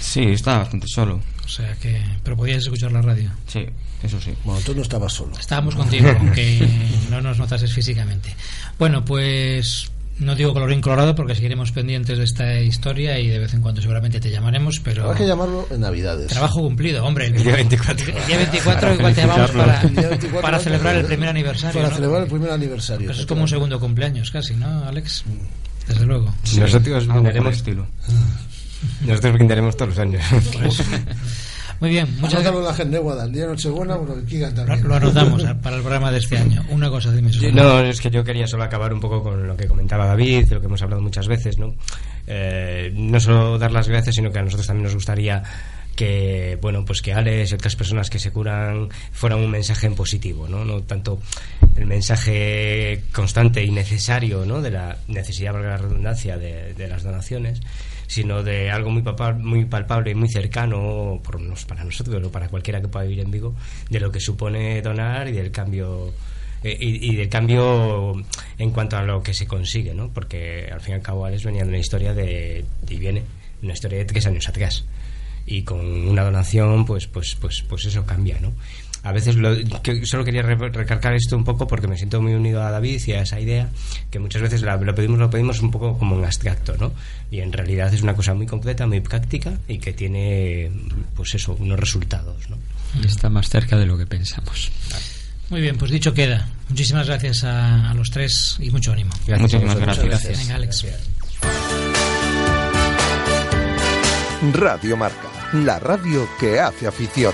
Sí, 0.00 0.22
estaba 0.22 0.58
bastante 0.58 0.86
solo. 0.86 1.20
O 1.44 1.48
sea 1.48 1.74
que. 1.76 2.02
Pero 2.22 2.36
podías 2.36 2.58
escuchar 2.58 2.92
la 2.92 3.00
radio. 3.00 3.30
Sí, 3.46 3.64
eso 4.02 4.20
sí. 4.20 4.34
Bueno, 4.44 4.60
tú 4.64 4.74
no 4.74 4.82
estabas 4.82 5.12
solo. 5.12 5.36
Estábamos 5.38 5.74
contigo, 5.74 6.10
aunque 6.20 6.68
no 7.10 7.20
nos 7.20 7.38
notases 7.38 7.72
físicamente. 7.72 8.34
Bueno, 8.78 9.04
pues. 9.04 9.90
No 10.18 10.36
digo 10.36 10.52
colorín 10.52 10.80
colorado 10.80 11.14
porque 11.14 11.34
seguiremos 11.34 11.72
pendientes 11.72 12.18
de 12.18 12.24
esta 12.24 12.60
historia 12.60 13.18
y 13.18 13.28
de 13.28 13.40
vez 13.40 13.52
en 13.54 13.60
cuando 13.60 13.80
seguramente 13.80 14.20
te 14.20 14.30
llamaremos, 14.30 14.80
pero. 14.80 15.04
Habrá 15.04 15.18
que 15.18 15.26
llamarlo 15.26 15.66
en 15.70 15.80
Navidades. 15.80 16.28
Trabajo 16.28 16.60
cumplido, 16.60 17.04
hombre. 17.04 17.26
El 17.26 17.42
día 17.42 17.56
24. 17.56 18.06
El 18.16 18.26
día 18.26 18.36
24 18.36 18.94
igual 18.94 19.14
te 19.14 19.20
llamamos 19.22 19.50
para, 19.50 19.80
El 19.82 19.94
día 19.96 20.08
24 20.08 20.40
para 20.42 20.56
¿no? 20.58 20.62
celebrar 20.62 20.96
el 20.96 21.06
primer 21.06 21.28
aniversario. 21.28 21.80
Para 21.80 21.90
¿no? 21.90 21.96
celebrar 21.96 22.22
el 22.22 22.28
primer 22.28 22.50
aniversario. 22.50 23.06
Pues 23.06 23.18
es 23.18 23.26
como 23.26 23.42
un 23.42 23.48
segundo 23.48 23.80
cumpleaños 23.80 24.30
casi, 24.30 24.54
¿no, 24.54 24.84
Alex? 24.84 25.24
Desde 25.88 26.06
luego. 26.06 26.32
Nosotros 26.58 27.06
brindaremos 27.06 27.56
estilo. 27.56 27.86
Nosotros 29.06 29.32
brindaremos 29.34 29.76
todos 29.76 29.90
los 29.90 29.98
años. 29.98 30.22
Pues, 30.52 30.82
Muy 31.84 31.90
bien, 31.90 32.08
muchas 32.18 32.42
en 32.80 32.90
la 32.92 32.98
Guada, 32.98 33.24
el 33.24 33.32
día 33.32 33.42
de 33.42 33.48
Nochebuena, 33.48 33.98
también. 34.54 34.88
lo 34.88 34.94
anotamos 34.94 35.42
para 35.62 35.76
el 35.76 35.82
programa 35.82 36.10
de 36.10 36.16
este 36.16 36.38
año. 36.38 36.64
Una 36.70 36.88
cosa, 36.88 37.12
dime. 37.12 37.30
No, 37.52 37.80
es 37.80 38.00
que 38.00 38.08
yo 38.10 38.24
quería 38.24 38.46
solo 38.46 38.64
acabar 38.64 38.94
un 38.94 39.00
poco 39.00 39.22
con 39.22 39.46
lo 39.46 39.54
que 39.54 39.66
comentaba 39.66 40.06
David, 40.06 40.50
lo 40.50 40.60
que 40.60 40.66
hemos 40.66 40.80
hablado 40.80 41.02
muchas 41.02 41.28
veces, 41.28 41.58
¿no? 41.58 41.74
Eh, 42.26 42.90
no 42.94 43.20
solo 43.20 43.58
dar 43.58 43.70
las 43.70 43.86
gracias, 43.86 44.14
sino 44.14 44.32
que 44.32 44.38
a 44.38 44.42
nosotros 44.42 44.66
también 44.66 44.84
nos 44.84 44.94
gustaría 44.94 45.42
que, 45.94 46.56
bueno, 46.62 46.86
pues 46.86 47.02
que 47.02 47.12
Alex 47.12 47.52
y 47.52 47.54
otras 47.54 47.76
personas 47.76 48.08
que 48.08 48.18
se 48.18 48.30
curan 48.30 48.88
fueran 49.12 49.40
un 49.40 49.50
mensaje 49.50 49.86
en 49.86 49.94
positivo, 49.94 50.48
¿no? 50.48 50.64
No 50.64 50.80
tanto 50.84 51.20
el 51.76 51.84
mensaje 51.84 53.02
constante 53.12 53.62
y 53.62 53.70
necesario, 53.70 54.46
¿no? 54.46 54.62
De 54.62 54.70
la 54.70 54.96
necesidad, 55.08 55.52
valga 55.52 55.68
la 55.68 55.76
redundancia, 55.76 56.38
de, 56.38 56.72
de 56.72 56.88
las 56.88 57.02
donaciones, 57.02 57.60
sino 58.14 58.44
de 58.44 58.70
algo 58.70 58.90
muy, 58.90 59.02
muy 59.38 59.64
palpable 59.64 60.12
y 60.12 60.14
muy 60.14 60.28
cercano, 60.28 61.20
por 61.24 61.40
para 61.66 61.82
nosotros 61.82 62.24
o 62.24 62.30
para 62.30 62.48
cualquiera 62.48 62.80
que 62.80 62.86
pueda 62.86 63.04
vivir 63.04 63.24
en 63.24 63.32
Vigo, 63.32 63.56
de 63.90 63.98
lo 63.98 64.12
que 64.12 64.20
supone 64.20 64.80
donar 64.82 65.26
y 65.26 65.32
del 65.32 65.50
cambio 65.50 66.12
eh, 66.62 66.78
y, 66.80 67.16
del 67.16 67.28
cambio 67.28 68.14
en 68.56 68.70
cuanto 68.70 68.96
a 68.96 69.02
lo 69.02 69.20
que 69.20 69.34
se 69.34 69.48
consigue, 69.48 69.94
¿no? 69.94 70.10
Porque 70.10 70.70
al 70.72 70.80
fin 70.80 70.92
y 70.92 70.94
al 70.94 71.02
cabo 71.02 71.24
Alex 71.24 71.42
venía 71.42 71.64
de 71.64 71.70
una 71.70 71.78
historia 71.78 72.14
de 72.14 72.64
y 72.88 72.96
viene 72.98 73.24
una 73.64 73.72
historia 73.72 73.98
de 73.98 74.04
tres 74.04 74.26
años 74.26 74.48
atrás 74.48 74.84
y 75.44 75.62
con 75.62 75.80
una 75.80 76.22
donación 76.22 76.86
pues 76.86 77.08
pues 77.08 77.34
pues 77.34 77.64
pues 77.68 77.84
eso 77.84 78.06
cambia, 78.06 78.38
¿no? 78.40 78.52
A 79.04 79.12
veces 79.12 79.36
lo, 79.36 79.54
que 79.82 80.06
solo 80.06 80.24
quería 80.24 80.40
re- 80.42 80.56
recalcar 80.70 81.12
esto 81.14 81.36
un 81.36 81.44
poco 81.44 81.66
porque 81.66 81.86
me 81.86 81.96
siento 81.96 82.20
muy 82.22 82.32
unido 82.32 82.62
a 82.62 82.70
David 82.70 83.02
y 83.06 83.12
a 83.12 83.20
esa 83.20 83.38
idea 83.38 83.68
que 84.10 84.18
muchas 84.18 84.40
veces 84.42 84.62
la- 84.62 84.76
lo 84.76 84.94
pedimos 84.94 85.18
lo 85.18 85.28
pedimos 85.30 85.60
un 85.60 85.70
poco 85.70 85.98
como 85.98 86.16
en 86.18 86.24
abstracto, 86.24 86.74
¿no? 86.78 86.92
Y 87.30 87.40
en 87.40 87.52
realidad 87.52 87.92
es 87.92 88.00
una 88.02 88.14
cosa 88.14 88.32
muy 88.34 88.46
concreta, 88.46 88.86
muy 88.86 89.00
práctica 89.00 89.52
y 89.68 89.76
que 89.78 89.92
tiene 89.92 90.70
pues 91.14 91.34
eso 91.34 91.54
unos 91.58 91.78
resultados, 91.78 92.48
¿no? 92.48 92.56
Y 93.02 93.06
está 93.06 93.28
más 93.28 93.48
cerca 93.50 93.76
de 93.76 93.86
lo 93.86 93.98
que 93.98 94.06
pensamos. 94.06 94.72
Muy 95.50 95.60
bien, 95.60 95.76
pues 95.76 95.90
dicho 95.90 96.14
queda. 96.14 96.48
Muchísimas 96.70 97.06
gracias 97.06 97.44
a, 97.44 97.90
a 97.90 97.94
los 97.94 98.10
tres 98.10 98.56
y 98.60 98.70
mucho 98.70 98.92
ánimo. 98.92 99.10
Gracias 99.26 99.40
Muchísimas 99.62 99.78
gracias. 99.98 100.38
Venga, 100.38 100.54
Alex. 100.54 100.86
Radio 104.54 104.96
Marca, 104.96 105.28
la 105.52 105.78
radio 105.78 106.26
que 106.40 106.58
hace 106.60 106.86
afición. 106.86 107.32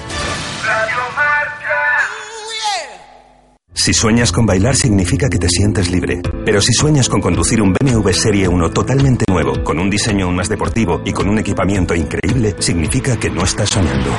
Si 3.74 3.94
sueñas 3.94 4.32
con 4.32 4.46
bailar 4.46 4.74
significa 4.76 5.28
que 5.28 5.38
te 5.38 5.48
sientes 5.48 5.90
libre. 5.90 6.20
Pero 6.44 6.60
si 6.60 6.72
sueñas 6.72 7.08
con 7.08 7.20
conducir 7.20 7.62
un 7.62 7.72
BMW 7.72 8.10
Serie 8.10 8.48
1 8.48 8.70
totalmente 8.70 9.24
nuevo, 9.30 9.62
con 9.62 9.78
un 9.78 9.88
diseño 9.88 10.26
aún 10.26 10.36
más 10.36 10.48
deportivo 10.48 11.00
y 11.04 11.12
con 11.12 11.28
un 11.28 11.38
equipamiento 11.38 11.94
increíble, 11.94 12.54
significa 12.58 13.18
que 13.18 13.30
no 13.30 13.42
estás 13.44 13.70
soñando. 13.70 14.10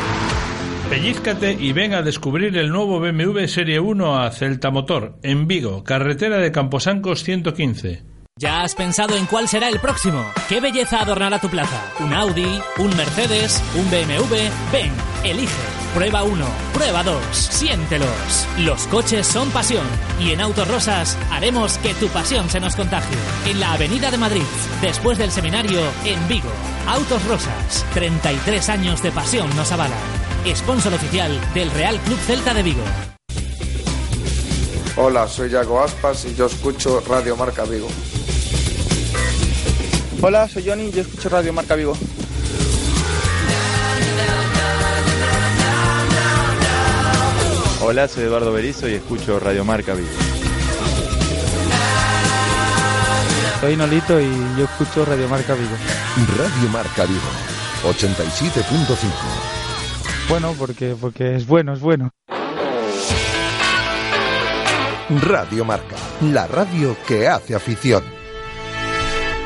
Pellízcate 0.89 1.53
y 1.53 1.71
ven 1.73 1.93
a 1.93 2.01
descubrir 2.01 2.57
el 2.57 2.69
nuevo 2.69 2.99
BMW 2.99 3.45
Serie 3.45 3.79
1 3.79 4.19
a 4.21 4.31
Celta 4.31 4.71
Motor, 4.71 5.17
en 5.23 5.47
Vigo, 5.47 5.83
carretera 5.83 6.37
de 6.37 6.51
Camposancos 6.51 7.23
115. 7.23 8.03
¿Ya 8.37 8.61
has 8.61 8.75
pensado 8.75 9.15
en 9.15 9.25
cuál 9.25 9.47
será 9.47 9.69
el 9.69 9.79
próximo? 9.79 10.25
¿Qué 10.49 10.59
belleza 10.59 11.01
adornará 11.01 11.39
tu 11.39 11.49
plaza? 11.49 11.93
¿Un 11.99 12.13
Audi? 12.13 12.59
¿Un 12.79 12.95
Mercedes? 12.97 13.61
¿Un 13.75 13.89
BMW? 13.91 14.35
Ven, 14.71 14.91
elige. 15.23 15.80
Prueba 15.93 16.23
1, 16.23 16.45
prueba 16.73 17.03
2, 17.03 17.21
siéntelos. 17.35 18.47
Los 18.59 18.87
coches 18.87 19.27
son 19.27 19.51
pasión 19.51 19.85
y 20.21 20.31
en 20.31 20.39
Autos 20.39 20.65
Rosas 20.69 21.17
haremos 21.29 21.77
que 21.79 21.93
tu 21.95 22.07
pasión 22.07 22.49
se 22.49 22.61
nos 22.61 22.77
contagie. 22.77 23.17
En 23.45 23.59
la 23.59 23.73
Avenida 23.73 24.09
de 24.09 24.17
Madrid, 24.17 24.45
después 24.81 25.17
del 25.17 25.31
seminario, 25.31 25.81
en 26.05 26.25
Vigo. 26.29 26.49
Autos 26.87 27.21
Rosas, 27.27 27.85
33 27.93 28.69
años 28.69 29.03
de 29.03 29.11
pasión 29.11 29.53
nos 29.57 29.73
avalan. 29.73 29.99
Sponsor 30.55 30.93
oficial 30.93 31.37
del 31.53 31.69
Real 31.71 31.99
Club 31.99 32.19
Celta 32.19 32.53
de 32.53 32.63
Vigo. 32.63 32.83
Hola, 34.95 35.27
soy 35.27 35.49
Yago 35.49 35.81
Aspas 35.83 36.23
y 36.23 36.33
yo 36.35 36.45
escucho 36.45 37.03
Radio 37.05 37.35
Marca 37.35 37.65
Vigo. 37.65 37.89
Hola, 40.21 40.47
soy 40.47 40.63
Johnny 40.65 40.85
y 40.85 40.91
yo 40.91 41.01
escucho 41.01 41.27
Radio 41.27 41.51
Marca 41.51 41.75
Vigo. 41.75 41.97
Hola, 47.91 48.07
soy 48.07 48.23
Eduardo 48.23 48.53
Berizo 48.53 48.87
y 48.87 48.93
escucho 48.93 49.37
Radio 49.37 49.65
Marca 49.65 49.93
Vigo. 49.93 50.07
Soy 53.59 53.75
Nolito 53.75 54.17
y 54.21 54.29
yo 54.57 54.63
escucho 54.63 55.03
Radio 55.03 55.27
Marca 55.27 55.55
Vigo. 55.55 55.75
Radio 56.37 56.69
Marca 56.69 57.03
Vigo, 57.03 57.19
87.5. 57.83 58.95
Bueno, 60.29 60.55
porque, 60.57 60.95
porque 61.01 61.35
es 61.35 61.45
bueno, 61.45 61.73
es 61.73 61.81
bueno. 61.81 62.11
Radio 65.29 65.65
Marca, 65.65 65.97
la 66.21 66.47
radio 66.47 66.95
que 67.05 67.27
hace 67.27 67.55
afición. 67.55 68.20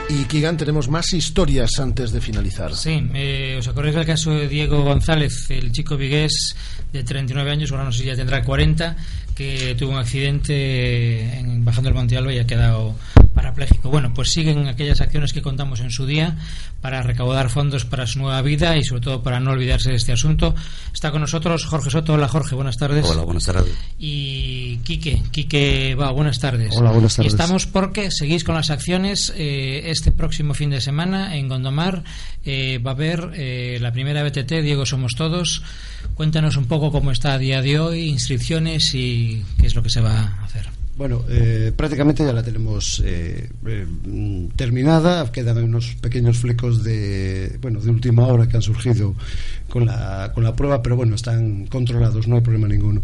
Y 0.08 0.26
Kigan, 0.26 0.56
tenemos 0.56 0.88
más 0.88 1.14
historias 1.14 1.80
antes 1.80 2.12
de 2.12 2.22
finalizar. 2.22 2.76
Sí, 2.76 3.10
eh, 3.16 3.56
¿os 3.58 3.68
acordáis 3.68 3.96
del 3.96 4.06
caso 4.06 4.32
de 4.32 4.48
Diego 4.48 4.84
González, 4.84 5.50
el 5.50 5.72
chico 5.72 5.98
vigués 5.98 6.56
de 6.94 7.04
39 7.04 7.50
años, 7.50 7.72
ahora 7.72 7.86
no 7.86 7.92
sé 7.92 8.00
si 8.00 8.06
ya 8.06 8.16
tendrá 8.16 8.44
40, 8.44 8.96
que 9.34 9.76
tuvo 9.78 9.92
un 9.94 9.98
accidente 9.98 11.40
en, 11.40 11.66
bajando 11.66 11.90
el 11.90 11.96
Monte 11.96 12.18
Alba 12.18 12.32
y 12.34 12.40
ha 12.40 12.46
quedado 12.46 12.96
parapléjico? 13.46 13.90
Bueno, 13.92 14.12
pues 14.14 14.32
siguen 14.32 14.68
aquellas 14.68 15.02
acciones 15.02 15.32
que 15.32 15.42
contamos 15.44 15.80
en 15.80 15.92
su 15.92 16.08
día 16.08 16.36
para 16.82 17.04
recaudar 17.04 17.50
fondos 17.52 17.86
para 17.86 18.08
su 18.08 18.20
nueva 18.20 18.42
vida 18.42 18.76
y 18.76 18.84
sobre 18.84 19.02
todo 19.02 19.22
para 19.22 19.40
no 19.40 19.52
olvidarse 19.52 19.92
de 19.92 19.98
este 19.98 20.12
asunto. 20.14 20.56
Está 20.92 21.12
con 21.12 21.22
nosotros 21.22 21.66
Jorge 21.66 21.92
Soto. 21.92 22.14
Hola 22.14 22.28
Jorge, 22.28 22.56
buenas 22.56 22.78
tardes. 22.78 23.06
Hola, 23.06 23.22
buenas 23.22 23.46
tardes. 23.46 23.72
Y 24.00 24.78
Quique, 24.78 25.22
Quique 25.32 25.96
va, 25.96 26.12
buenas 26.12 26.40
tardes. 26.40 26.72
Hola, 26.76 26.92
buenas 26.92 27.16
tardes. 27.16 27.32
Y 27.32 27.36
estamos 27.36 27.68
porque 27.68 28.10
seguís 28.10 28.44
con 28.44 28.56
las 28.56 28.72
acciones. 28.72 29.32
eh, 29.36 29.92
este 29.92 30.12
próximo 30.12 30.54
fin 30.56 30.72
de 30.72 30.82
semana 30.82 31.36
en 31.36 31.48
Gondomar 31.48 32.04
eh, 32.44 32.80
va 32.80 32.92
a 32.92 32.94
haber 32.94 33.32
eh, 33.36 33.78
la 33.80 33.92
primera 33.92 34.24
BTT, 34.24 34.52
Diego 34.64 34.86
Somos 34.88 35.14
Todos. 35.16 35.62
Cuéntanos 36.16 36.58
un 36.58 36.66
poco 36.66 36.92
cómo 36.92 37.12
está 37.12 37.34
a 37.34 37.38
día 37.38 37.62
de 37.62 37.80
hoy, 37.80 38.10
inscripciones 38.10 38.96
y 38.96 39.44
qué 39.60 39.68
es 39.68 39.76
lo 39.76 39.84
que 39.84 39.90
se 39.90 40.02
va 40.02 40.20
a 40.20 40.46
hacer. 40.46 40.85
Bueno, 40.98 41.24
eh, 41.28 41.74
prácticamente 41.76 42.24
ya 42.24 42.32
la 42.32 42.42
tenemos 42.42 43.04
eh, 43.06 43.50
eh, 43.66 43.86
terminada. 44.56 45.30
Quedan 45.30 45.64
unos 45.64 45.96
pequeños 45.96 46.38
flecos 46.38 46.84
de, 46.84 47.58
bueno, 47.62 47.82
de 47.82 47.92
última 47.92 48.26
hora 48.28 48.48
que 48.48 48.56
han 48.56 48.62
surgido 48.62 49.14
con 49.70 49.86
la, 49.86 50.32
con 50.34 50.44
la 50.46 50.56
prueba, 50.56 50.82
pero 50.82 50.96
bueno, 50.96 51.16
están 51.16 51.66
controlados, 51.68 52.28
no 52.28 52.36
hay 52.36 52.42
problema 52.42 52.68
ninguno. 52.70 53.02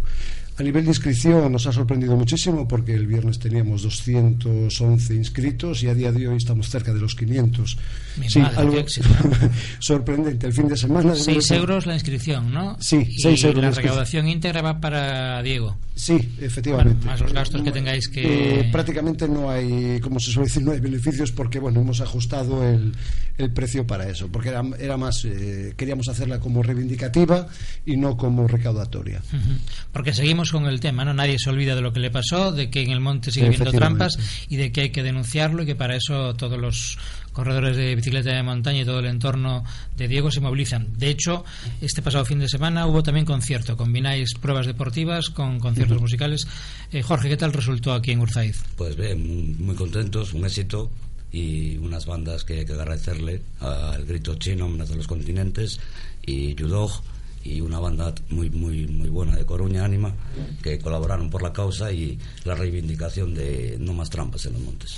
A 0.62 0.63
nivel 0.63 0.84
de 0.84 0.91
inscripción 0.91 1.52
nos 1.52 1.65
ha 1.65 1.71
sorprendido 1.71 2.15
muchísimo 2.15 2.67
porque 2.67 2.93
el 2.93 3.08
viernes 3.08 3.39
teníamos 3.39 3.82
211 3.82 5.15
inscritos 5.15 5.82
y 5.82 5.88
a 5.88 5.95
día 5.95 6.12
de 6.12 6.28
hoy 6.28 6.38
estamos 6.38 6.69
cerca 6.69 6.93
de 6.93 7.00
los 7.00 7.15
500. 7.15 7.78
Mi 8.17 8.30
Sí, 8.30 8.38
madre, 8.38 8.58
algo 8.58 8.78
éxito, 8.78 9.10
sorprendente. 9.80 10.45
El 10.45 10.54
fin 10.54 10.67
de 10.67 10.78
semana... 10.78 11.15
6 11.15 11.50
euros 11.52 11.88
la 11.88 11.95
inscripción, 11.95 12.54
¿no? 12.54 12.78
Sí, 12.80 13.08
y 13.10 13.19
seis 13.19 13.43
euros 13.43 13.63
la 13.63 13.71
la 13.71 13.76
recaudación 13.76 14.28
íntegra 14.28 14.62
va 14.62 14.80
para 14.80 15.41
Diego. 15.41 15.78
Sí, 15.95 16.30
efectivamente. 16.39 16.93
Bueno, 16.93 17.12
más 17.12 17.21
los 17.21 17.34
gastos 17.34 17.62
que 17.63 17.71
tengáis 17.71 18.08
que... 18.08 18.60
Eh, 18.60 18.69
prácticamente 18.71 19.28
no 19.28 19.50
hay, 19.50 20.00
como 20.00 20.19
se 20.19 20.32
suele 20.32 20.47
decir, 20.47 20.63
no 20.63 20.71
hay 20.74 20.80
beneficios 20.80 21.32
porque, 21.32 21.60
bueno, 21.60 21.82
hemos 21.82 22.02
ajustado 22.02 22.63
el, 22.67 22.93
el 23.38 23.52
precio 23.52 23.86
para 23.88 24.08
eso, 24.10 24.28
porque 24.28 24.50
era, 24.50 24.63
era 24.80 24.97
más, 24.97 25.26
eh, 25.26 25.74
queríamos 25.76 26.08
hacerla 26.08 26.39
como 26.39 26.63
reivindicativa 26.63 27.47
y 27.86 27.97
no 27.97 28.15
como 28.17 28.47
recaudatoria. 28.47 29.21
Ujú. 29.28 29.54
Porque 29.91 30.13
seguimos 30.13 30.51
con 30.52 30.66
el 30.66 30.80
tema, 30.80 31.06
¿no? 31.06 31.14
Nadie 31.14 31.38
se 31.40 31.50
olvida 31.50 31.76
de 31.76 31.82
lo 31.82 31.94
que 31.94 32.00
le 32.00 32.12
pasó, 32.12 32.52
de 32.52 32.70
que 32.70 32.82
en 32.82 32.92
el 32.92 33.00
monte 33.00 33.32
sigue 33.32 33.48
habiendo 33.48 33.72
trampas 33.72 34.18
y 34.50 34.58
de 34.58 34.72
que 34.72 34.82
hay 34.82 34.90
que 34.90 35.04
denunciarlo 35.04 35.64
y 35.64 35.66
que 35.66 35.76
para 35.76 35.96
eso 35.96 36.34
todos 36.36 36.60
los 36.60 36.98
corredores 37.34 37.78
de 37.78 37.96
bicicleta 37.96 38.32
de 38.32 38.44
montaña 38.44 38.82
y 38.82 38.86
todo 38.86 39.00
el 39.00 39.06
entorno 39.06 39.64
de 39.98 40.08
Diego 40.08 40.32
se 40.32 40.42
movilizan. 40.42 40.88
De 40.98 41.10
hecho, 41.10 41.46
este 41.82 42.02
pasado 42.02 42.26
fin 42.26 42.40
de 42.40 42.50
semana 42.50 42.86
hubo 42.88 43.04
también 43.04 43.26
concierto. 43.26 43.78
Combináis 43.78 44.34
pruebas 44.40 44.68
deportivas 44.68 45.30
con 45.30 45.60
conciertos 45.60 46.00
musicales. 46.00 46.48
Eh, 46.92 47.02
Jorge, 47.02 47.30
¿qué 47.30 47.38
tal 47.38 47.54
resultó 47.54 47.94
aquí 47.94 48.12
en 48.12 48.20
Urzaiz? 48.20 48.64
Pues 48.76 48.96
bien, 48.96 49.56
muy 49.64 49.76
contentos, 49.76 50.34
un 50.34 50.46
éxito 50.46 50.92
y 51.32 51.78
unas 51.78 52.06
bandas 52.06 52.44
que 52.44 52.60
hay 52.60 52.66
que 52.66 52.74
agradecerle 52.74 53.42
al 53.60 54.06
Grito 54.06 54.36
Chino, 54.36 54.66
Hombres 54.66 54.90
de 54.90 54.96
los 54.98 55.08
Continentes 55.08 55.80
y 56.26 56.54
Yudog 56.56 57.02
y 57.43 57.62
una 57.62 57.80
banda 57.80 58.13
muy 58.30 58.49
muy 58.49 58.88
muy 58.88 59.10
buena 59.10 59.36
de 59.36 59.45
Coruña, 59.45 59.86
Ánima, 59.86 60.13
que 60.62 60.80
colaboraron 60.80 61.30
por 61.30 61.41
la 61.41 61.54
causa 61.54 61.91
y 61.91 62.17
la 62.45 62.56
reivindicación 62.56 63.34
de 63.34 63.77
no 63.80 63.93
más 63.93 64.10
trampas 64.10 64.45
en 64.45 64.54
los 64.54 64.62
montes. 64.62 64.97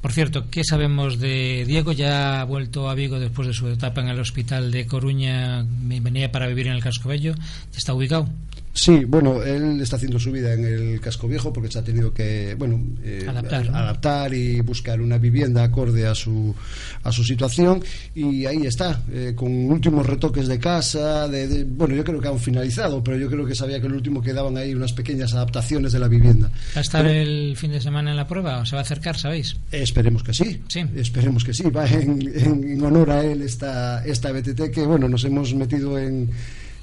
Por 0.00 0.12
cierto, 0.12 0.50
¿qué 0.50 0.62
sabemos 0.64 1.18
de 1.18 1.64
Diego? 1.66 1.92
Ya 1.92 2.40
ha 2.40 2.44
vuelto 2.44 2.88
a 2.88 2.94
Vigo 2.94 3.18
después 3.18 3.48
de 3.48 3.54
su 3.54 3.68
etapa 3.68 4.00
en 4.00 4.08
el 4.08 4.20
hospital 4.20 4.70
de 4.70 4.86
Coruña, 4.86 5.64
venía 5.66 6.30
para 6.30 6.46
vivir 6.46 6.66
en 6.68 6.74
el 6.74 6.82
Casco 6.82 7.08
Bello. 7.08 7.34
¿Ya 7.34 7.78
está 7.78 7.94
ubicado? 7.94 8.28
Sí, 8.74 9.04
bueno, 9.04 9.42
él 9.42 9.80
está 9.82 9.96
haciendo 9.96 10.18
su 10.18 10.32
vida 10.32 10.54
en 10.54 10.64
el 10.64 10.98
casco 11.00 11.28
viejo 11.28 11.52
porque 11.52 11.70
se 11.70 11.78
ha 11.78 11.84
tenido 11.84 12.12
que, 12.14 12.54
bueno, 12.58 12.80
eh, 13.04 13.26
Adaptar, 13.28 13.70
¿no? 13.70 13.76
adaptar 13.76 14.32
y 14.32 14.60
buscar 14.62 14.98
una 15.02 15.18
vivienda 15.18 15.62
acorde 15.62 16.06
a 16.06 16.14
su 16.14 16.54
a 17.02 17.12
su 17.12 17.22
situación 17.22 17.82
y 18.14 18.46
ahí 18.46 18.66
está, 18.66 19.02
eh, 19.12 19.34
con 19.36 19.52
últimos 19.70 20.06
retoques 20.06 20.48
de 20.48 20.58
casa, 20.58 21.28
de, 21.28 21.48
de- 21.48 21.64
bueno, 21.64 21.94
yo 21.94 22.02
creo 22.02 22.18
que 22.20 22.28
han 22.28 22.38
finalizado, 22.38 23.04
pero 23.04 23.18
yo 23.18 23.28
creo 23.28 23.44
que 23.44 23.54
sabía 23.54 23.78
que 23.78 23.88
el 23.88 23.92
último 23.92 24.22
quedaban 24.22 24.56
ahí 24.56 24.74
unas 24.74 24.94
pequeñas 24.94 25.34
adaptaciones 25.34 25.92
de 25.92 25.98
la 25.98 26.08
vivienda. 26.08 26.48
¿Va 26.74 26.78
a 26.78 26.80
estar 26.80 27.04
Pero- 27.04 27.20
el 27.20 27.56
fin 27.58 27.72
de 27.72 27.80
semana 27.82 28.10
en 28.12 28.16
la 28.16 28.26
prueba 28.26 28.58
o 28.60 28.64
se 28.64 28.74
va 28.74 28.80
a 28.80 28.84
acercar, 28.84 29.18
sabéis? 29.18 29.54
Esperemos 29.70 30.22
que 30.22 30.32
sí. 30.32 30.62
Esperemos 30.96 31.44
que 31.44 31.52
sí. 31.52 31.64
Va 31.64 31.86
en, 31.88 32.22
en- 32.34 32.64
en 32.70 32.82
honor 32.82 33.10
a 33.10 33.22
él 33.24 33.42
esta, 33.42 34.02
esta 34.06 34.32
BTT 34.32 34.70
que, 34.72 34.86
bueno, 34.86 35.08
nos 35.10 35.24
hemos 35.24 35.54
metido 35.54 35.98
en, 35.98 36.30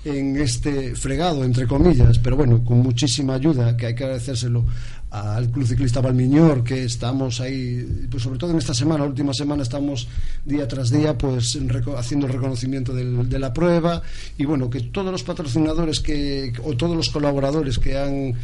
en 0.06 0.38
este 0.38 0.96
fregado, 0.96 1.44
entre 1.44 1.68
comillas, 1.68 2.20
pero 2.20 2.38
bueno, 2.38 2.64
con 2.64 2.80
muchísima 2.80 3.34
ayuda, 3.36 3.76
que 3.76 3.88
hay 3.88 3.96
que 3.96 4.04
agradecérselo 4.06 4.66
al 5.12 5.50
Club 5.50 5.66
Ciclista 5.68 6.02
Valmiñor, 6.02 6.64
que 6.64 6.84
estamos 6.84 7.42
ahí, 7.42 8.08
pues 8.10 8.24
sobre 8.24 8.38
todo 8.40 8.52
en 8.52 8.60
esta 8.60 8.74
semana, 8.74 9.04
la 9.04 9.10
última 9.10 9.34
semana, 9.34 9.64
estamos 9.64 10.08
día 10.46 10.68
tras 10.68 10.90
día, 10.92 11.18
pues 11.18 11.58
haciendo 11.98 12.28
el 12.28 12.34
reconocimiento 12.34 12.94
del- 12.94 13.28
de 13.28 13.40
la 13.40 13.52
prueba 13.52 14.02
y 14.38 14.46
bueno, 14.46 14.70
que 14.70 14.82
todos 14.82 15.12
los 15.12 15.24
patrocinadores 15.24 16.00
que, 16.00 16.54
o 16.64 16.78
todos 16.78 16.96
los 16.96 17.10
colaboradores 17.10 17.78
que 17.80 17.98
han 17.98 18.36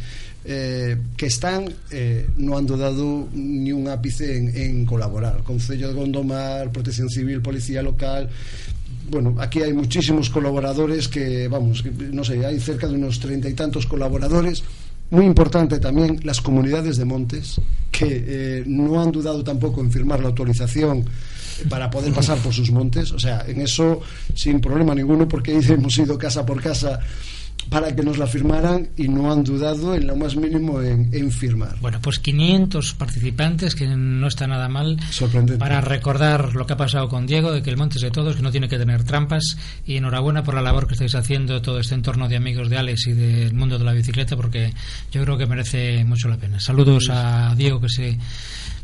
eh, 0.48 0.96
que 1.16 1.26
están 1.26 1.64
eh, 1.90 2.28
no 2.36 2.56
han 2.56 2.66
dudado 2.66 3.26
ni 3.34 3.72
un 3.72 3.88
ápice 3.88 4.36
en, 4.36 4.56
en 4.56 4.86
colaborar. 4.86 5.42
Concello 5.42 5.88
de 5.88 5.94
Gondomar, 5.94 6.70
Protección 6.70 7.08
Civil, 7.08 7.40
Policía 7.42 7.82
Local. 7.82 8.28
Bueno, 9.08 9.36
aquí 9.38 9.62
hay 9.62 9.72
muchísimos 9.72 10.30
colaboradores 10.30 11.08
que, 11.08 11.48
vamos, 11.48 11.84
no 12.12 12.24
sé, 12.24 12.44
hay 12.44 12.58
cerca 12.58 12.88
de 12.88 12.94
unos 12.94 13.20
treinta 13.20 13.48
y 13.48 13.54
tantos 13.54 13.86
colaboradores. 13.86 14.64
Muy 15.10 15.24
importante 15.24 15.78
también 15.78 16.20
las 16.24 16.40
comunidades 16.40 16.96
de 16.96 17.04
montes, 17.04 17.60
que 17.92 18.24
eh, 18.26 18.64
no 18.66 19.00
han 19.00 19.12
dudado 19.12 19.44
tampoco 19.44 19.80
en 19.80 19.92
firmar 19.92 20.20
la 20.20 20.28
autorización 20.28 21.04
para 21.68 21.88
poder 21.88 22.12
pasar 22.12 22.38
por 22.38 22.52
sus 22.52 22.70
montes. 22.72 23.12
O 23.12 23.18
sea, 23.18 23.44
en 23.46 23.60
eso 23.60 24.00
sin 24.34 24.60
problema 24.60 24.94
ninguno, 24.94 25.28
porque 25.28 25.56
hemos 25.68 25.96
ido 25.98 26.18
casa 26.18 26.44
por 26.44 26.60
casa 26.60 26.98
para 27.70 27.94
que 27.94 28.02
nos 28.02 28.18
la 28.18 28.26
firmaran 28.26 28.88
y 28.96 29.08
no 29.08 29.32
han 29.32 29.44
dudado 29.44 29.94
en 29.94 30.06
lo 30.06 30.16
más 30.16 30.36
mínimo 30.36 30.80
en, 30.80 31.08
en 31.12 31.30
firmar. 31.30 31.76
Bueno, 31.80 31.98
pues 32.00 32.18
500 32.18 32.94
participantes, 32.94 33.74
que 33.74 33.86
no 33.86 34.26
está 34.26 34.46
nada 34.46 34.68
mal, 34.68 34.98
para 35.58 35.80
recordar 35.80 36.54
lo 36.54 36.66
que 36.66 36.72
ha 36.74 36.76
pasado 36.76 37.08
con 37.08 37.26
Diego, 37.26 37.52
de 37.52 37.62
que 37.62 37.70
el 37.70 37.76
monte 37.76 37.98
es 37.98 38.02
de 38.02 38.10
todos, 38.10 38.36
que 38.36 38.42
no 38.42 38.50
tiene 38.50 38.68
que 38.68 38.78
tener 38.78 39.04
trampas, 39.04 39.56
y 39.86 39.96
enhorabuena 39.96 40.42
por 40.42 40.54
la 40.54 40.62
labor 40.62 40.86
que 40.86 40.94
estáis 40.94 41.14
haciendo 41.14 41.62
todo 41.62 41.80
este 41.80 41.94
entorno 41.94 42.28
de 42.28 42.36
amigos 42.36 42.68
de 42.70 42.78
Alex 42.78 43.06
y 43.08 43.12
del 43.12 43.54
mundo 43.54 43.78
de 43.78 43.84
la 43.84 43.92
bicicleta, 43.92 44.36
porque 44.36 44.72
yo 45.12 45.22
creo 45.22 45.36
que 45.36 45.46
merece 45.46 46.04
mucho 46.04 46.28
la 46.28 46.36
pena. 46.36 46.60
Saludos 46.60 47.08
a 47.10 47.54
Diego, 47.56 47.80
que 47.80 47.88
se 47.88 48.18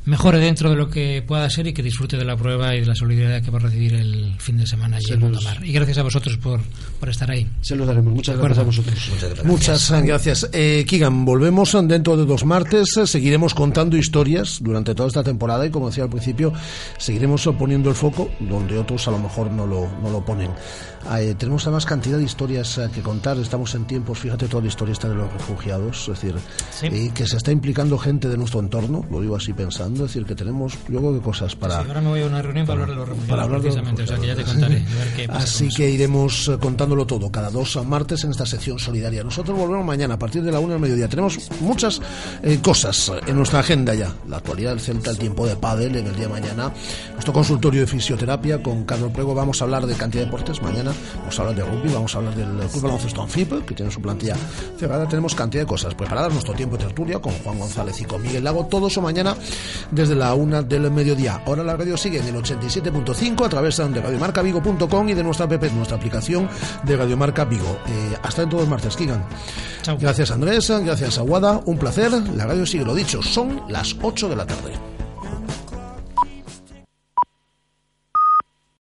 mejore 0.04 0.38
dentro 0.38 0.70
de 0.70 0.76
lo 0.76 0.88
que 0.88 1.22
pueda 1.26 1.48
ser 1.48 1.66
y 1.66 1.72
que 1.72 1.82
disfrute 1.82 2.16
de 2.16 2.24
la 2.24 2.36
prueba 2.36 2.74
y 2.74 2.80
de 2.80 2.86
la 2.86 2.94
solidaridad 2.94 3.42
que 3.42 3.50
va 3.50 3.58
a 3.58 3.62
recibir 3.62 3.94
el 3.94 4.34
fin 4.38 4.56
de 4.56 4.66
semana 4.66 4.96
allí 4.96 5.06
Se 5.06 5.14
en 5.14 5.20
Gondomar. 5.20 5.64
Y 5.64 5.72
gracias 5.72 5.98
a 5.98 6.02
vosotros 6.02 6.36
por, 6.38 6.60
por 6.98 7.08
estar 7.08 7.30
ahí. 7.30 7.48
Se 7.60 7.76
los 7.76 7.86
daremos. 7.86 8.14
Muchas 8.14 8.36
gracias 8.36 8.58
a 8.58 8.62
vosotros. 8.62 9.44
Muchas 9.44 9.90
gracias. 10.02 10.48
Eh, 10.52 10.84
Kigan, 10.86 11.24
volvemos 11.24 11.76
dentro 11.84 12.16
de 12.16 12.24
dos 12.24 12.44
martes. 12.44 12.98
Seguiremos 13.04 13.54
contando 13.54 13.96
historias 13.96 14.58
durante 14.60 14.94
toda 14.94 15.08
esta 15.08 15.22
temporada 15.22 15.66
y, 15.66 15.70
como 15.70 15.88
decía 15.88 16.04
al 16.04 16.10
principio, 16.10 16.52
seguiremos 16.98 17.48
poniendo 17.58 17.88
el 17.88 17.96
foco 17.96 18.30
donde 18.40 18.78
otros 18.78 19.06
a 19.08 19.10
lo 19.10 19.18
mejor 19.18 19.50
no 19.50 19.66
lo, 19.66 19.88
no 20.02 20.10
lo 20.10 20.24
ponen. 20.24 20.50
Eh, 21.18 21.34
tenemos 21.36 21.66
además 21.66 21.84
cantidad 21.84 22.16
de 22.16 22.24
historias 22.24 22.78
eh, 22.78 22.88
que 22.94 23.02
contar. 23.02 23.36
Estamos 23.38 23.74
en 23.74 23.86
tiempos, 23.86 24.18
fíjate 24.18 24.46
toda 24.46 24.62
la 24.62 24.68
historia 24.68 24.92
esta 24.92 25.08
de 25.08 25.16
los 25.16 25.32
refugiados, 25.32 26.08
es 26.08 26.20
decir, 26.20 26.34
eh, 26.82 27.10
que 27.14 27.26
se 27.26 27.36
está 27.36 27.50
implicando 27.50 27.98
gente 27.98 28.28
de 28.28 28.36
nuestro 28.36 28.60
entorno, 28.60 29.04
lo 29.10 29.20
digo 29.20 29.36
así 29.36 29.52
pensando, 29.52 29.91
es 29.94 30.00
decir, 30.00 30.24
que 30.24 30.34
tenemos, 30.34 30.74
creo 30.86 31.12
que 31.14 31.20
cosas 31.20 31.54
para. 31.56 31.82
Sí, 31.82 31.88
ahora 31.88 32.00
me 32.00 32.08
voy 32.08 32.22
a 32.22 32.26
una 32.26 32.42
reunión 32.42 32.66
para, 32.66 32.82
hablar 32.82 32.98
de 32.98 33.06
los 33.06 33.18
para 33.26 33.42
hablar 33.42 33.60
de 33.60 33.68
precisamente, 33.68 34.02
o 34.02 34.06
sea 34.06 34.18
que 34.18 34.26
ya 34.26 34.36
te 34.36 34.44
contaré. 34.44 34.76
a 34.76 35.04
ver 35.04 35.14
qué 35.16 35.28
pasa 35.28 35.40
Así 35.40 35.68
que 35.68 35.90
iremos 35.90 36.48
eh, 36.48 36.58
contándolo 36.60 37.06
todo 37.06 37.30
cada 37.30 37.50
dos 37.50 37.78
martes 37.86 38.24
en 38.24 38.30
esta 38.30 38.46
sección 38.46 38.78
solidaria. 38.78 39.22
Nosotros 39.24 39.56
volvemos 39.56 39.84
mañana 39.84 40.14
a 40.14 40.18
partir 40.18 40.42
de 40.42 40.52
la 40.52 40.60
una 40.60 40.74
del 40.74 40.80
mediodía. 40.80 41.08
Tenemos 41.08 41.38
muchas 41.60 42.00
eh, 42.42 42.58
cosas 42.62 43.08
eh, 43.08 43.20
en 43.26 43.36
nuestra 43.36 43.60
agenda 43.60 43.94
ya. 43.94 44.14
La 44.28 44.38
actualidad 44.38 44.70
del 44.70 44.80
Celta, 44.80 45.10
el 45.10 45.18
tiempo 45.18 45.46
de 45.46 45.56
pádel 45.56 45.96
en 45.96 46.06
el 46.06 46.14
día 46.14 46.26
de 46.26 46.32
mañana. 46.32 46.72
Nuestro 47.12 47.32
consultorio 47.32 47.82
de 47.82 47.86
fisioterapia 47.86 48.62
con 48.62 48.84
Carlos 48.84 49.12
Prego. 49.12 49.34
Vamos 49.34 49.60
a 49.60 49.64
hablar 49.64 49.86
de 49.86 49.94
cantidad 49.94 50.22
de 50.22 50.26
deportes 50.26 50.62
mañana. 50.62 50.92
Vamos 51.18 51.38
a 51.38 51.42
hablar 51.42 51.56
de 51.56 51.64
rugby, 51.64 51.92
vamos 51.92 52.14
a 52.14 52.18
hablar 52.18 52.34
del 52.34 52.68
Club 52.68 52.82
Baloncesto 52.82 53.22
Anfip, 53.22 53.64
que 53.66 53.74
tiene 53.74 53.90
su 53.90 54.00
plantilla 54.00 54.36
cerrada. 54.78 55.08
Tenemos 55.08 55.34
cantidad 55.34 55.62
de 55.62 55.66
cosas 55.66 55.94
preparadas. 55.94 56.32
Nuestro 56.32 56.54
tiempo 56.54 56.76
de 56.76 56.84
tertulia 56.84 57.18
con 57.18 57.32
Juan 57.32 57.58
González 57.58 58.00
y 58.00 58.04
con 58.04 58.22
Miguel 58.22 58.44
Lago. 58.44 58.66
Todo 58.66 58.88
eso 58.88 59.00
mañana 59.00 59.36
desde 59.90 60.14
la 60.14 60.34
una 60.34 60.62
del 60.62 60.90
mediodía. 60.90 61.42
Ahora 61.46 61.62
la 61.62 61.76
radio 61.76 61.96
sigue 61.96 62.18
en 62.18 62.26
el 62.26 62.34
87.5 62.36 63.46
a 63.46 63.48
través 63.48 63.76
de 63.76 64.00
radiomarcavigo.com 64.00 65.08
y 65.08 65.14
de 65.14 65.22
nuestra 65.22 65.46
app, 65.46 65.62
nuestra 65.72 65.96
aplicación 65.96 66.48
de 66.82 66.96
Radiomarca 66.96 67.44
Vigo. 67.44 67.78
Eh, 67.86 68.16
hasta 68.22 68.42
dentro 68.42 68.58
dos 68.58 68.68
martes, 68.68 68.96
Kigan. 68.96 69.24
Gracias 69.98 70.30
Andrés, 70.30 70.70
gracias 70.84 71.18
Aguada, 71.18 71.60
un 71.66 71.78
placer. 71.78 72.12
La 72.34 72.46
radio 72.46 72.66
sigue 72.66 72.84
lo 72.84 72.94
dicho, 72.94 73.22
son 73.22 73.62
las 73.68 73.96
8 74.00 74.28
de 74.28 74.36
la 74.36 74.46
tarde. 74.46 74.91